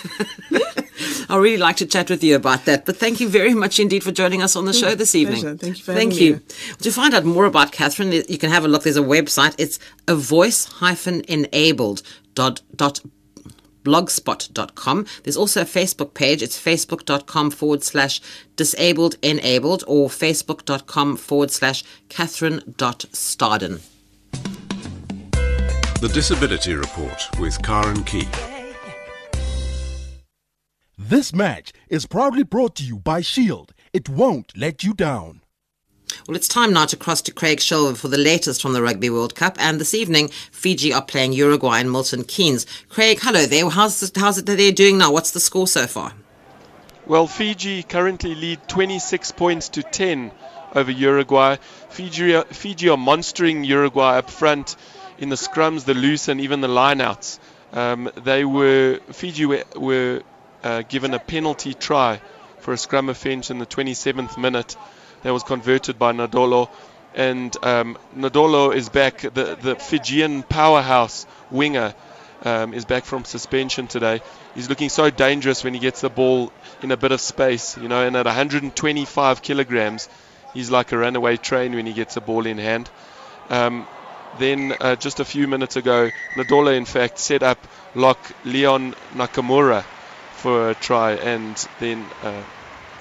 [1.29, 2.85] I really like to chat with you about that.
[2.85, 5.41] But thank you very much indeed for joining us on the show mm, this evening.
[5.41, 5.57] Pleasure.
[5.57, 6.35] Thank you for Thank you.
[6.35, 6.41] me.
[6.81, 8.83] To find out more about Catherine, you can have a look.
[8.83, 9.55] There's a website.
[9.57, 12.01] It's a voice enabled
[12.33, 13.01] dot dot
[13.85, 15.05] blogspot.com.
[15.23, 16.41] There's also a Facebook page.
[16.41, 18.19] It's facebook.com forward slash
[18.55, 23.81] disabled enabled or facebook.com forward slash Catherine dot Staden.
[26.01, 28.27] The Disability Report with Karen Key.
[30.97, 33.73] This match is proudly brought to you by Shield.
[33.91, 35.41] It won't let you down.
[36.25, 39.09] Well, it's time now to cross to Craig Shelver for the latest from the Rugby
[39.09, 39.57] World Cup.
[39.59, 42.65] And this evening, Fiji are playing Uruguay and Milton Keynes.
[42.87, 43.69] Craig, hello there.
[43.69, 45.11] How's, the, how's it that they're doing now?
[45.11, 46.13] What's the score so far?
[47.05, 50.31] Well, Fiji currently lead 26 points to 10
[50.75, 51.57] over Uruguay.
[51.89, 54.77] Fiji, Fiji are monstering Uruguay up front
[55.17, 57.39] in the scrums, the loose, and even the lineouts.
[57.73, 60.23] Um, they were Fiji were, were
[60.65, 62.19] uh, given a penalty try
[62.59, 64.75] for a scrum offence in the 27th minute.
[65.21, 66.69] That was converted by Nadolo,
[67.15, 69.21] and um, Nadolo is back.
[69.21, 71.95] The the Fijian powerhouse winger
[72.43, 74.21] um, is back from suspension today.
[74.53, 76.51] He's looking so dangerous when he gets the ball
[76.83, 78.05] in a bit of space, you know.
[78.05, 80.09] And at 125 kilograms,
[80.53, 82.89] he's like a runaway train when he gets the ball in hand.
[83.49, 83.87] Um,
[84.37, 87.59] then uh, just a few minutes ago, Nadolo in fact set up
[87.95, 89.83] lock Leon Nakarawa
[90.45, 92.43] for a try, and then uh,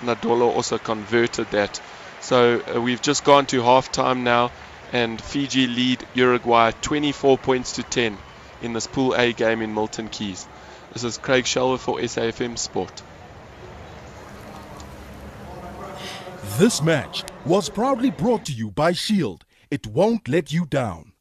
[0.01, 1.79] Nadolo also converted that.
[2.23, 4.51] So uh, we've just gone to half time now,
[4.95, 8.17] and Fiji lead Uruguay 24 points to 10
[8.63, 10.49] in this Pool A game in Milton Keynes.
[10.95, 13.03] This is Craig Shelver for SAFM Sport.
[16.57, 19.45] This match was proudly brought to you by Shield.
[19.71, 21.13] It won't let you down.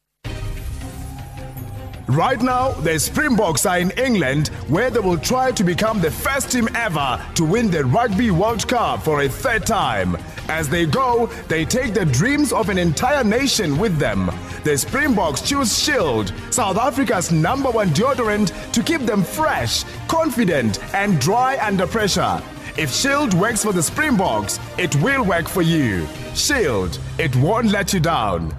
[2.08, 6.52] Right now, the Springboks are in England where they will try to become the first
[6.52, 10.18] team ever to win the Rugby World Cup for a third time.
[10.48, 14.30] As they go, they take the dreams of an entire nation with them.
[14.64, 21.18] The Springboks choose Shield, South Africa's number one deodorant, to keep them fresh, confident, and
[21.18, 22.42] dry under pressure.
[22.76, 26.06] If Shield works for the Springboks, it will work for you.
[26.34, 28.54] Shield, it won't let you down.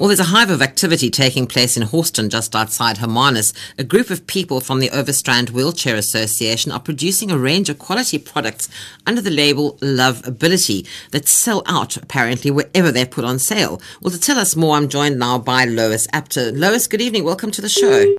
[0.00, 3.52] Well, there's a hive of activity taking place in Hawston, just outside Hermanus.
[3.76, 8.16] A group of people from the Overstrand Wheelchair Association are producing a range of quality
[8.16, 8.70] products
[9.06, 13.78] under the label Love Ability that sell out apparently wherever they're put on sale.
[14.00, 16.52] Well, to tell us more, I'm joined now by Lois Apter.
[16.52, 17.24] Lois, good evening.
[17.24, 18.16] Welcome to the show.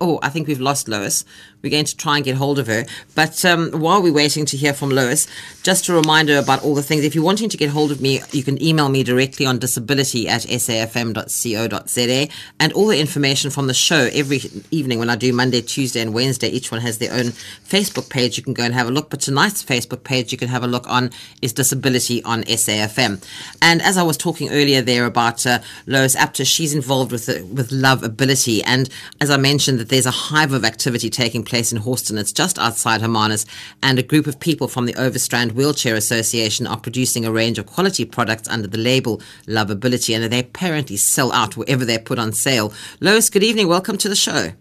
[0.00, 1.26] Oh, I think we've lost Lois.
[1.62, 2.84] We're going to try and get hold of her.
[3.14, 5.28] But um, while we're waiting to hear from Lois,
[5.62, 7.04] just a reminder about all the things.
[7.04, 10.28] If you're wanting to get hold of me, you can email me directly on disability
[10.28, 12.28] at safm.co.za.
[12.58, 14.40] And all the information from the show every
[14.70, 18.36] evening when I do Monday, Tuesday, and Wednesday, each one has their own Facebook page.
[18.36, 19.08] You can go and have a look.
[19.08, 21.10] But tonight's Facebook page you can have a look on
[21.40, 23.24] is Disability on SAFM.
[23.60, 27.44] And as I was talking earlier there about uh, Lois Apter, she's involved with, the,
[27.44, 28.64] with Love Ability.
[28.64, 28.88] And
[29.20, 32.18] as I mentioned, that there's a hive of activity taking place in Hawston.
[32.18, 33.44] It's just outside Hermanus,
[33.82, 37.66] and a group of people from the Overstrand Wheelchair Association are producing a range of
[37.66, 42.32] quality products under the label Lovability, and they apparently sell out wherever they're put on
[42.32, 42.72] sale.
[43.00, 43.68] Lois, good evening.
[43.68, 44.52] Welcome to the show.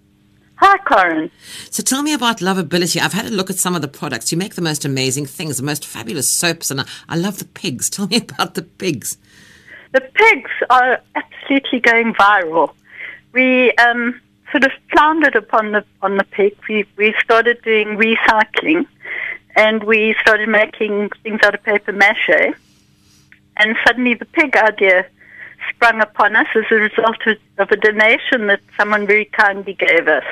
[0.58, 1.32] Hi, Karen.
[1.70, 3.02] So tell me about Lovability.
[3.02, 4.32] I've had a look at some of the products.
[4.34, 7.46] You make the most amazing things, the most fabulous soaps, and I, I love the
[7.46, 7.90] pigs.
[7.90, 9.18] Tell me about the pigs.
[9.94, 12.74] The pigs are absolutely going viral.
[13.32, 14.20] We um,
[14.52, 16.56] sort of floundered upon the on the pig.
[16.68, 18.86] We we started doing recycling,
[19.56, 22.54] and we started making things out of paper mache.
[23.58, 25.06] And suddenly, the pig idea
[25.70, 30.08] sprung upon us as a result of, of a donation that someone very kindly gave
[30.08, 30.24] us.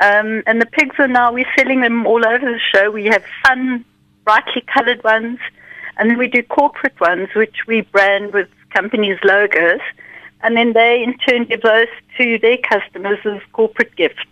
[0.00, 2.90] Um, and the pigs are now we're selling them all over the show.
[2.90, 3.84] We have fun,
[4.24, 5.40] brightly coloured ones,
[5.96, 9.80] and then we do corporate ones, which we brand with companies' logos
[10.42, 14.22] and then they in turn give those to their customers as corporate gifts.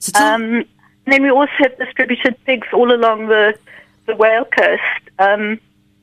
[0.00, 0.64] So tell- Um,
[1.06, 3.58] then we also have distributed pigs all along the,
[4.06, 4.82] the Whale Coast
[5.18, 5.58] um,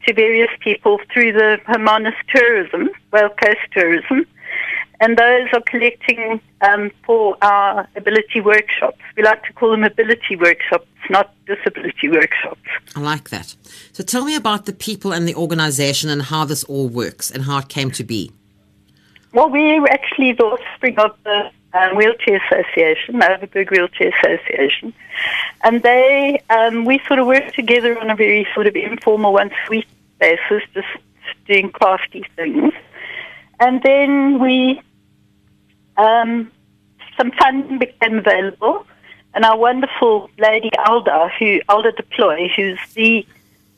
[0.05, 4.25] to various people through the Hermanus Tourism, Whale Coast Tourism,
[5.01, 8.97] and those are collecting um, for our ability workshops.
[9.15, 12.61] We like to call them ability workshops, not disability workshops.
[12.95, 13.55] I like that.
[13.91, 17.43] So tell me about the people and the organization and how this all works and
[17.43, 18.31] how it came to be.
[19.35, 24.93] Well, we're actually the offspring of the um, Wheelchair Association, the Overberg Wheelchair Association.
[25.61, 29.51] And they, um, we sort of work together on a very sort of informal, once
[29.67, 29.87] a week
[30.21, 30.87] basis, just
[31.47, 32.71] doing crafty things.
[33.59, 34.81] And then we,
[35.97, 36.49] um,
[37.17, 38.87] some funding became available,
[39.33, 43.27] and our wonderful lady Alda, who Alda du Plooy, who's the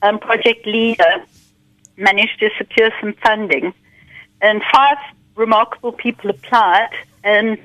[0.04, 1.24] um, project leader,
[1.96, 3.74] managed to secure some funding,
[4.40, 5.00] and five
[5.38, 6.90] remarkable people applied,
[7.24, 7.58] and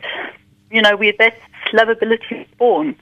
[0.70, 1.41] you know we that's
[1.73, 2.95] lovability born.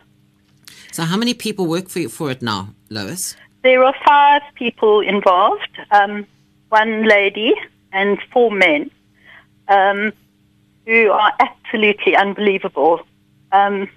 [0.92, 3.36] So, how many people work for you for it now, Lois?
[3.62, 6.26] There are five people involved, um,
[6.70, 7.54] one lady
[7.92, 8.90] and four men,
[9.68, 10.12] um,
[10.86, 13.00] who are absolutely unbelievable.
[13.52, 13.88] Um,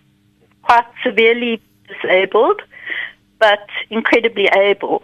[0.64, 2.62] quite severely disabled,
[3.40, 5.04] but incredibly able.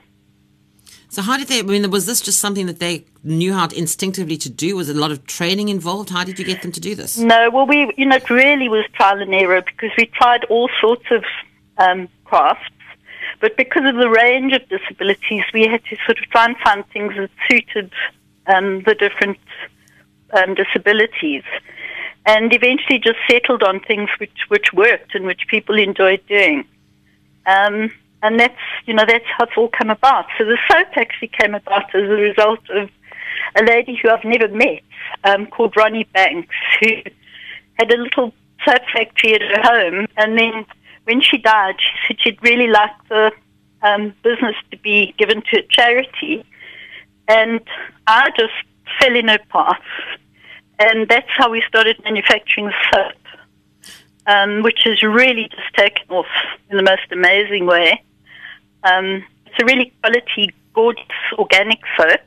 [1.11, 1.59] So, how did they?
[1.59, 4.75] I mean, was this just something that they knew how to instinctively to do?
[4.75, 6.11] Was a lot of training involved?
[6.11, 7.17] How did you get them to do this?
[7.17, 10.69] No, well, we, you know, it really was trial and error because we tried all
[10.79, 11.23] sorts of
[11.79, 12.69] um, crafts,
[13.39, 16.87] but because of the range of disabilities, we had to sort of try and find
[16.89, 17.91] things that suited
[18.45, 19.39] um, the different
[20.33, 21.43] um, disabilities,
[22.27, 26.65] and eventually just settled on things which which worked and which people enjoyed doing.
[28.21, 30.25] And that's you know that's how it's all come about.
[30.37, 32.89] So the soap actually came about as a result of
[33.55, 34.81] a lady who I've never met
[35.23, 36.87] um, called Ronnie Banks, who
[37.77, 38.33] had a little
[38.65, 40.65] soap factory at her home, and then
[41.05, 43.31] when she died, she said she'd really like the
[43.81, 46.43] um, business to be given to a charity,
[47.27, 47.61] and
[48.05, 48.53] I just
[48.99, 49.81] fell in her path,
[50.77, 53.13] and that's how we started manufacturing soap.
[54.27, 56.27] Um, which has really just taken off
[56.69, 58.03] in the most amazing way.
[58.83, 61.05] Um, it's a really quality, gorgeous
[61.37, 62.21] organic soap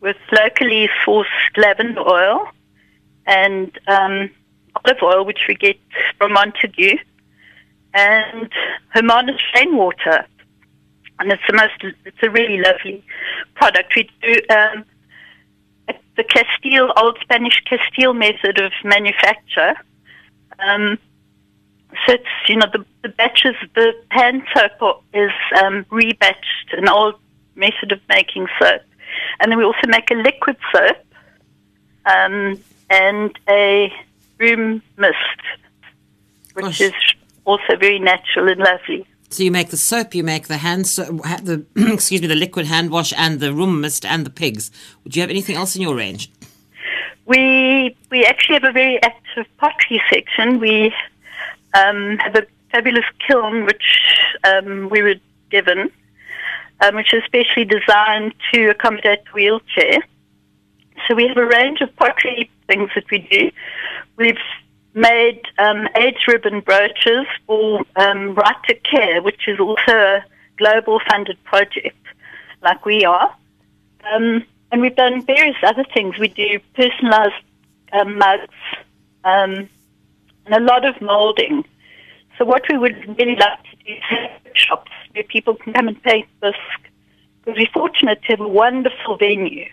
[0.00, 1.26] with locally sourced
[1.56, 2.48] lavender oil
[3.26, 4.30] and um,
[4.84, 5.78] olive oil, which we get
[6.16, 6.98] from Montagu,
[7.94, 8.50] and
[8.94, 10.26] Hermanus rainwater.
[11.20, 13.04] And it's the most, it's a really lovely
[13.54, 13.94] product.
[13.96, 14.84] We do um,
[16.16, 19.74] the Castile, old Spanish Castile method of manufacture.
[20.58, 20.98] Um,
[22.06, 25.30] so it's, you know, the, the batches, the hand soap is
[25.62, 27.14] um, rebatched, an old
[27.54, 28.82] method of making soap.
[29.40, 30.96] And then we also make a liquid soap
[32.04, 33.92] um, and a
[34.38, 35.16] room mist,
[36.54, 36.80] which Gosh.
[36.80, 36.92] is
[37.44, 39.06] also very natural and lovely.
[39.30, 42.66] So you make the soap, you make the hand soap, the excuse me, the liquid
[42.66, 44.70] hand wash, and the room mist, and the pigs.
[45.04, 46.30] Would you have anything else in your range?
[47.26, 50.60] We we actually have a very active pottery section.
[50.60, 50.94] We
[51.78, 53.86] um, have a fabulous kiln which
[54.44, 55.14] um, we were
[55.50, 55.90] given,
[56.80, 59.98] um, which is specially designed to accommodate the wheelchair.
[61.06, 63.50] So we have a range of pottery things that we do.
[64.16, 64.36] We've
[64.94, 70.24] made um, AIDS ribbon brooches for um, Right to Care, which is also a
[70.56, 71.96] global funded project,
[72.62, 73.34] like we are.
[74.12, 76.18] Um, and we've done various other things.
[76.18, 77.34] We do personalized
[77.92, 78.54] um, mugs
[79.24, 79.68] um,
[80.48, 81.64] and a lot of molding.
[82.36, 85.88] So what we would really like to do is have shops where people can come
[85.88, 86.54] and paint this,
[87.44, 89.68] because we're fortunate to have a wonderful venue.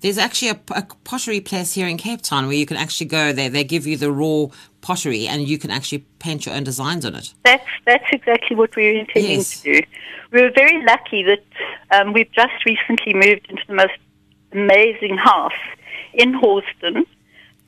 [0.00, 3.32] There's actually a, a pottery place here in Cape Town where you can actually go
[3.32, 3.48] there.
[3.48, 4.46] They give you the raw
[4.80, 7.34] pottery, and you can actually paint your own designs on it.
[7.44, 9.60] That's that's exactly what we're intending Yes.
[9.60, 9.86] to do.
[10.32, 11.44] We were very lucky that
[11.90, 13.92] um, we've just recently moved into the most
[14.52, 15.52] amazing house
[16.14, 17.06] in Hawston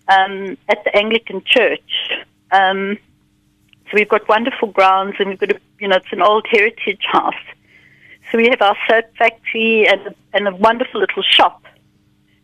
[0.08, 2.10] um, at the Anglican Church.
[2.50, 2.98] Um,
[3.86, 7.04] so we've got wonderful grounds, and we've got a, you know it's an old heritage
[7.10, 7.34] house.
[8.30, 11.62] So we have our soap factory and a, and a wonderful little shop,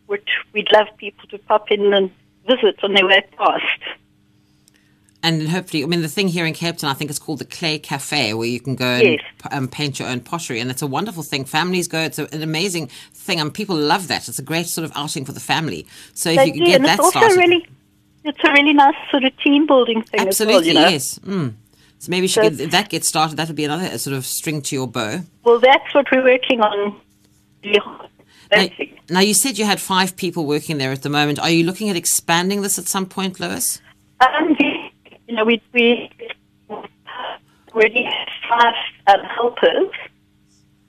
[0.06, 2.10] which we'd love people to pop in and
[2.46, 3.98] visit on their way past.
[5.22, 7.44] And hopefully, I mean, the thing here in Cape Town, I think it's called the
[7.44, 9.20] Clay Cafe, where you can go and Yes.
[9.42, 10.60] p- um, paint your own pottery.
[10.60, 11.44] And it's a wonderful thing.
[11.44, 14.28] Families go, it's a, an amazing thing, and people love that.
[14.28, 15.86] It's a great sort of outing for the family.
[16.14, 17.36] So if They you can do, get and that it's also started.
[17.36, 17.66] really
[18.24, 20.84] it's a really nice sort of team building thing Absolutely, as well.
[20.84, 20.88] You know?
[20.88, 21.18] yes.
[21.20, 21.54] Mm.
[21.98, 23.36] So maybe you should So get, if that gets started.
[23.36, 25.20] That would be another sort of string to your bow.
[25.44, 26.96] Well, that's what we're working on.
[27.62, 27.78] Yeah,
[28.50, 28.68] Now,
[29.10, 31.38] now, you said you had five people working there at the moment.
[31.38, 33.80] Are you looking at expanding this at some point, Lois?
[34.20, 34.56] Um,
[35.30, 36.10] you know, we we
[38.04, 38.74] have five
[39.06, 39.88] um, helpers.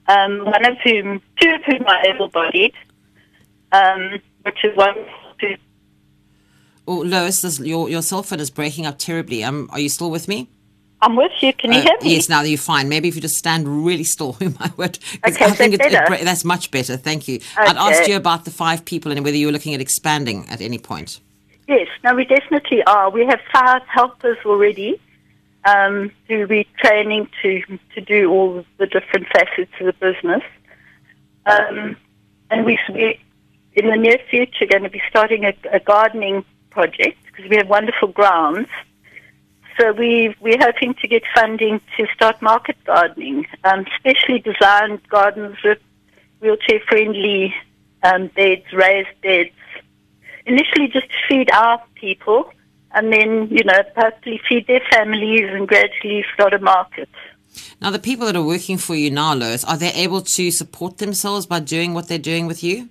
[0.08, 2.74] Um, one of whom, two of whom are able-bodied,
[3.70, 5.06] um, which is wonderful.
[5.40, 5.56] to-
[6.88, 9.44] Oh, Lois, this, your your cell phone is breaking up terribly.
[9.44, 10.48] Um, are you still with me?
[11.00, 11.52] I'm with you.
[11.52, 12.14] Can you Uh, hear me?
[12.16, 12.88] Yes, now you're fine.
[12.88, 14.76] Maybe if you just stand really still, we might.
[14.76, 14.98] 'cause
[15.36, 16.06] Okay, I think that it, it, better?
[16.08, 16.96] bra- that's much better.
[16.96, 17.38] Thank you.
[17.56, 17.78] I'd Okay.
[17.78, 20.78] asked you about the five people and whether you were looking at expanding at any
[20.78, 21.20] point.
[21.72, 23.08] Yes, no, we definitely are.
[23.08, 25.00] We have five helpers already
[25.64, 27.62] um, who we're training to
[27.94, 30.42] to do all the different facets of the business.
[31.46, 31.96] Um,
[32.50, 33.18] and we, we,
[33.72, 37.70] in the near future, going to be starting a, a gardening project because we have
[37.70, 38.68] wonderful grounds.
[39.80, 45.56] So we we're hoping to get funding to start market gardening, um, specially designed gardens
[45.64, 45.78] with
[46.40, 47.54] wheelchair friendly
[48.02, 49.52] um, beds, raised beds.
[50.46, 52.52] Initially, just to feed our people,
[52.92, 57.08] and then you know hopefully feed their families and gradually start a market.
[57.80, 60.98] Now, the people that are working for you now, Lois, are they able to support
[60.98, 62.88] themselves by doing what they're doing with you?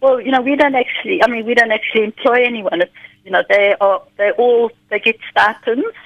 [0.00, 1.22] Well, you know, we don't actually.
[1.22, 2.80] I mean, we don't actually employ anyone.
[2.82, 2.92] It's
[3.24, 5.96] you know, they are they all they get stipends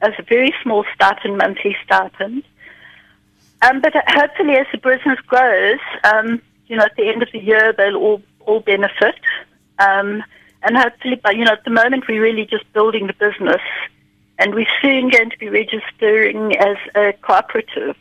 [0.00, 2.44] as a very small stipend, monthly stipend.
[3.62, 7.38] Um, but hopefully, as the business grows, um, you know, at the end of the
[7.38, 9.16] year, they'll all all benefit.
[9.82, 10.22] Um,
[10.62, 13.60] and hopefully, but you know, at the moment, we're really just building the business,
[14.38, 17.96] and we're soon going to be registering as a cooperative.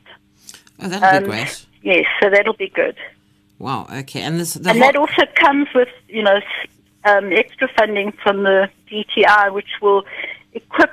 [0.79, 1.65] Oh, that'll be great.
[1.81, 2.97] Yes, so that'll be good.
[3.57, 3.87] Wow.
[3.91, 6.39] Okay, and this and that also comes with you know
[7.05, 10.03] um, extra funding from the DTI, which will
[10.53, 10.91] equip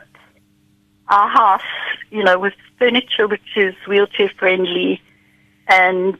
[1.08, 1.62] our house,
[2.10, 5.02] you know, with furniture which is wheelchair friendly,
[5.66, 6.16] and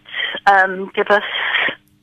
[0.47, 1.23] um, give us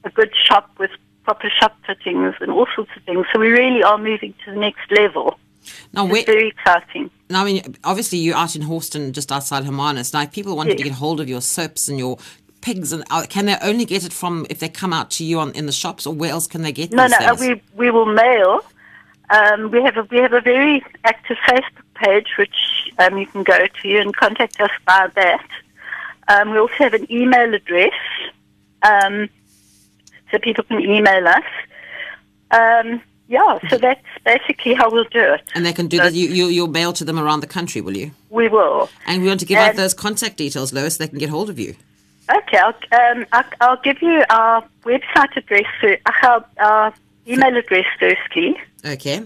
[0.03, 0.91] a good shop with
[1.25, 3.25] proper shop fittings and all sorts of things.
[3.33, 5.37] So we really are moving to the next level.
[5.93, 7.09] now, It's very exciting.
[7.29, 10.13] now, I mean, obviously, you're out in Hawston, just outside Hermanus.
[10.13, 12.17] Now, if people wanted to get hold of your soaps and your
[12.61, 15.39] pigs, and uh, can they only get it from if they come out to you
[15.39, 17.91] on in the shops, or where else can they get No, no, uh, we we
[17.91, 18.61] will mail.
[19.29, 22.55] Um, we have a we have a very active Facebook page which
[22.99, 25.47] um, you can go to and contact us via that.
[26.27, 27.93] Um, we also have an email address,
[28.81, 29.29] um,
[30.35, 31.43] so people can email us.
[32.51, 35.41] Um, yeah, so that's basically how we'll do it.
[35.55, 36.13] and they can do that.
[36.13, 38.11] You, you, you'll mail to them around the country, will you?
[38.29, 38.89] We will.
[39.07, 40.95] And we want to give out those contact details, Lois.
[40.97, 41.75] so They can get hold of you.
[42.29, 42.73] Okay, I'll,
[43.11, 46.93] um, I'll, I'll give you our website address, uh, our, our
[47.27, 49.23] email address firstly, Okay.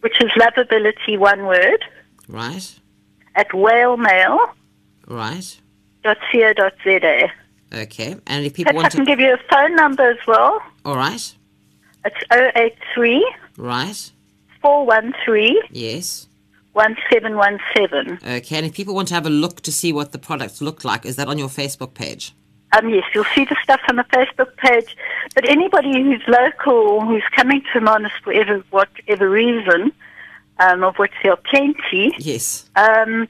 [0.00, 1.84] which is lovability, one word,
[2.26, 2.74] Right.
[3.34, 4.38] at whalemail.
[5.06, 5.56] Right.
[6.04, 7.30] www.co.za.
[7.72, 8.16] Okay.
[8.26, 10.60] And if people Perhaps I want can to, give you a phone number as well.
[10.84, 11.34] all right.
[12.04, 14.10] It's 083 Right.
[14.62, 16.26] 413 Yes.
[16.72, 18.18] 1717.
[18.36, 18.56] Okay.
[18.56, 21.04] And if people want to have a look to see what the products look like,
[21.04, 22.32] is that on your Facebook page?
[22.76, 24.94] Um, yes, you'll see the stuff on the Facebook page.
[25.34, 29.90] But anybody who's local, who's coming to Manus for ever, whatever reason,
[30.58, 32.68] um, of which there are plenty, Yes.
[32.76, 33.26] um,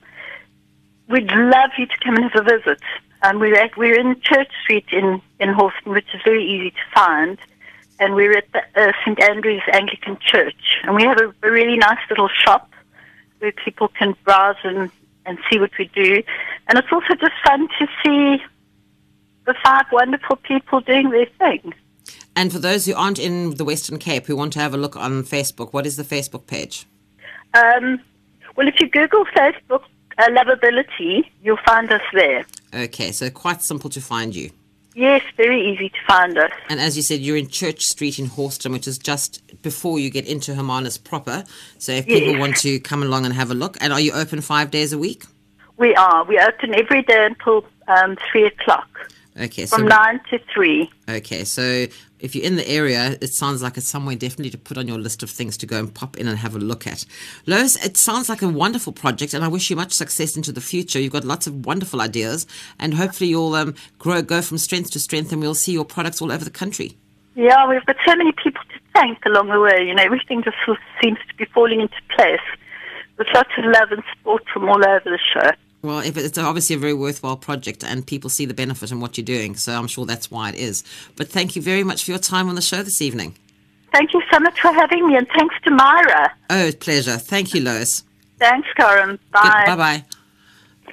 [1.08, 2.80] we'd love you to come and have a visit.
[3.22, 6.94] Um, we're, at, we're in Church Street in, in Hawston, which is very easy to
[6.94, 7.38] find.
[8.00, 9.20] And we're at the uh, St.
[9.20, 10.80] Andrew's Anglican Church.
[10.84, 12.70] And we have a, a really nice little shop
[13.40, 14.90] where people can browse and,
[15.26, 16.22] and see what we do.
[16.68, 18.42] And it's also just fun to see
[19.46, 21.74] the five wonderful people doing their thing.
[22.36, 24.96] And for those who aren't in the Western Cape who want to have a look
[24.96, 26.86] on Facebook, what is the Facebook page?
[27.54, 28.00] Um,
[28.54, 29.82] well, if you Google Facebook
[30.18, 32.44] uh, Lovability, you'll find us there.
[32.74, 34.50] Okay, so quite simple to find you.
[34.94, 36.50] Yes, very easy to find us.
[36.68, 40.10] And as you said, you're in Church Street in Hawston, which is just before you
[40.10, 41.44] get into Hermanus proper.
[41.78, 42.40] So if people Yes.
[42.40, 44.98] want to come along and have a look, and are you open five days a
[44.98, 45.22] week?
[45.76, 46.24] We are.
[46.24, 48.88] We open every day until um, 3 o'clock,
[49.40, 50.90] Okay, so from 9 to 3.
[51.10, 51.86] okay, so
[52.20, 54.98] if you're in the area, it sounds like it's somewhere definitely to put on your
[54.98, 57.04] list of things to go and pop in and have a look at.
[57.46, 60.60] Lois, it sounds like a wonderful project, and I wish you much success into the
[60.60, 60.98] future.
[60.98, 62.46] You've got lots of wonderful ideas,
[62.80, 66.20] and hopefully you'll um, grow, go from strength to strength, and we'll see your products
[66.20, 66.96] all over the country.
[67.36, 69.86] Yeah, we've got so many people to thank along the way.
[69.86, 70.56] You know, everything just
[71.00, 72.40] seems to be falling into place
[73.16, 75.50] with lots of love and support from all over the show.
[75.82, 79.16] Well, if it's obviously a very worthwhile project and people see the benefit in what
[79.16, 80.82] you're doing, so I'm sure that's why it is.
[81.14, 83.36] But thank you very much for your time on the show this evening.
[83.92, 86.32] Thank you so much for having me, and thanks to Myra.
[86.50, 87.16] Oh, pleasure.
[87.16, 88.02] Thank you, Lois.
[88.38, 89.18] Thanks, Karen.
[89.32, 89.64] Bye.
[89.66, 90.04] Bye bye.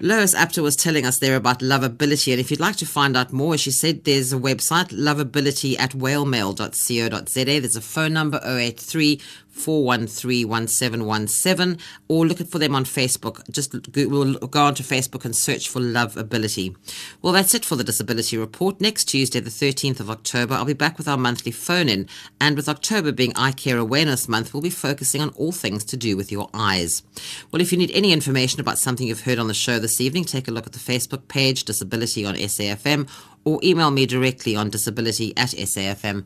[0.02, 3.32] Lois Apter was telling us there about lovability, and if you'd like to find out
[3.32, 7.46] more, she said, there's a website, lovability at whalemail.co.za.
[7.46, 9.22] There's a phone number, 083
[9.56, 13.50] 413 1717, or look for them on Facebook.
[13.50, 16.76] Just go, we'll go onto Facebook and search for Love Ability.
[17.22, 18.82] Well, that's it for the Disability Report.
[18.82, 22.08] Next Tuesday, the 13th of October, I'll be back with our monthly phone in.
[22.40, 25.98] And with October being Eye Care Awareness Month, we'll be focusing on all things to
[25.98, 27.04] do with your eyes.
[27.52, 30.26] Well, if you need any information about something you've heard on the show this evening,
[30.26, 33.10] take a look at the Facebook page, Disability on SAFM,
[33.46, 36.24] or email me directly on disability at safm.co.za.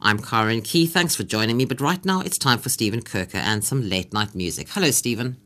[0.00, 0.86] I'm Karen Key.
[0.86, 4.12] Thanks for joining me, but right now it's time for Stephen Kirker and some late
[4.12, 4.68] night music.
[4.68, 5.38] Hello, Stephen.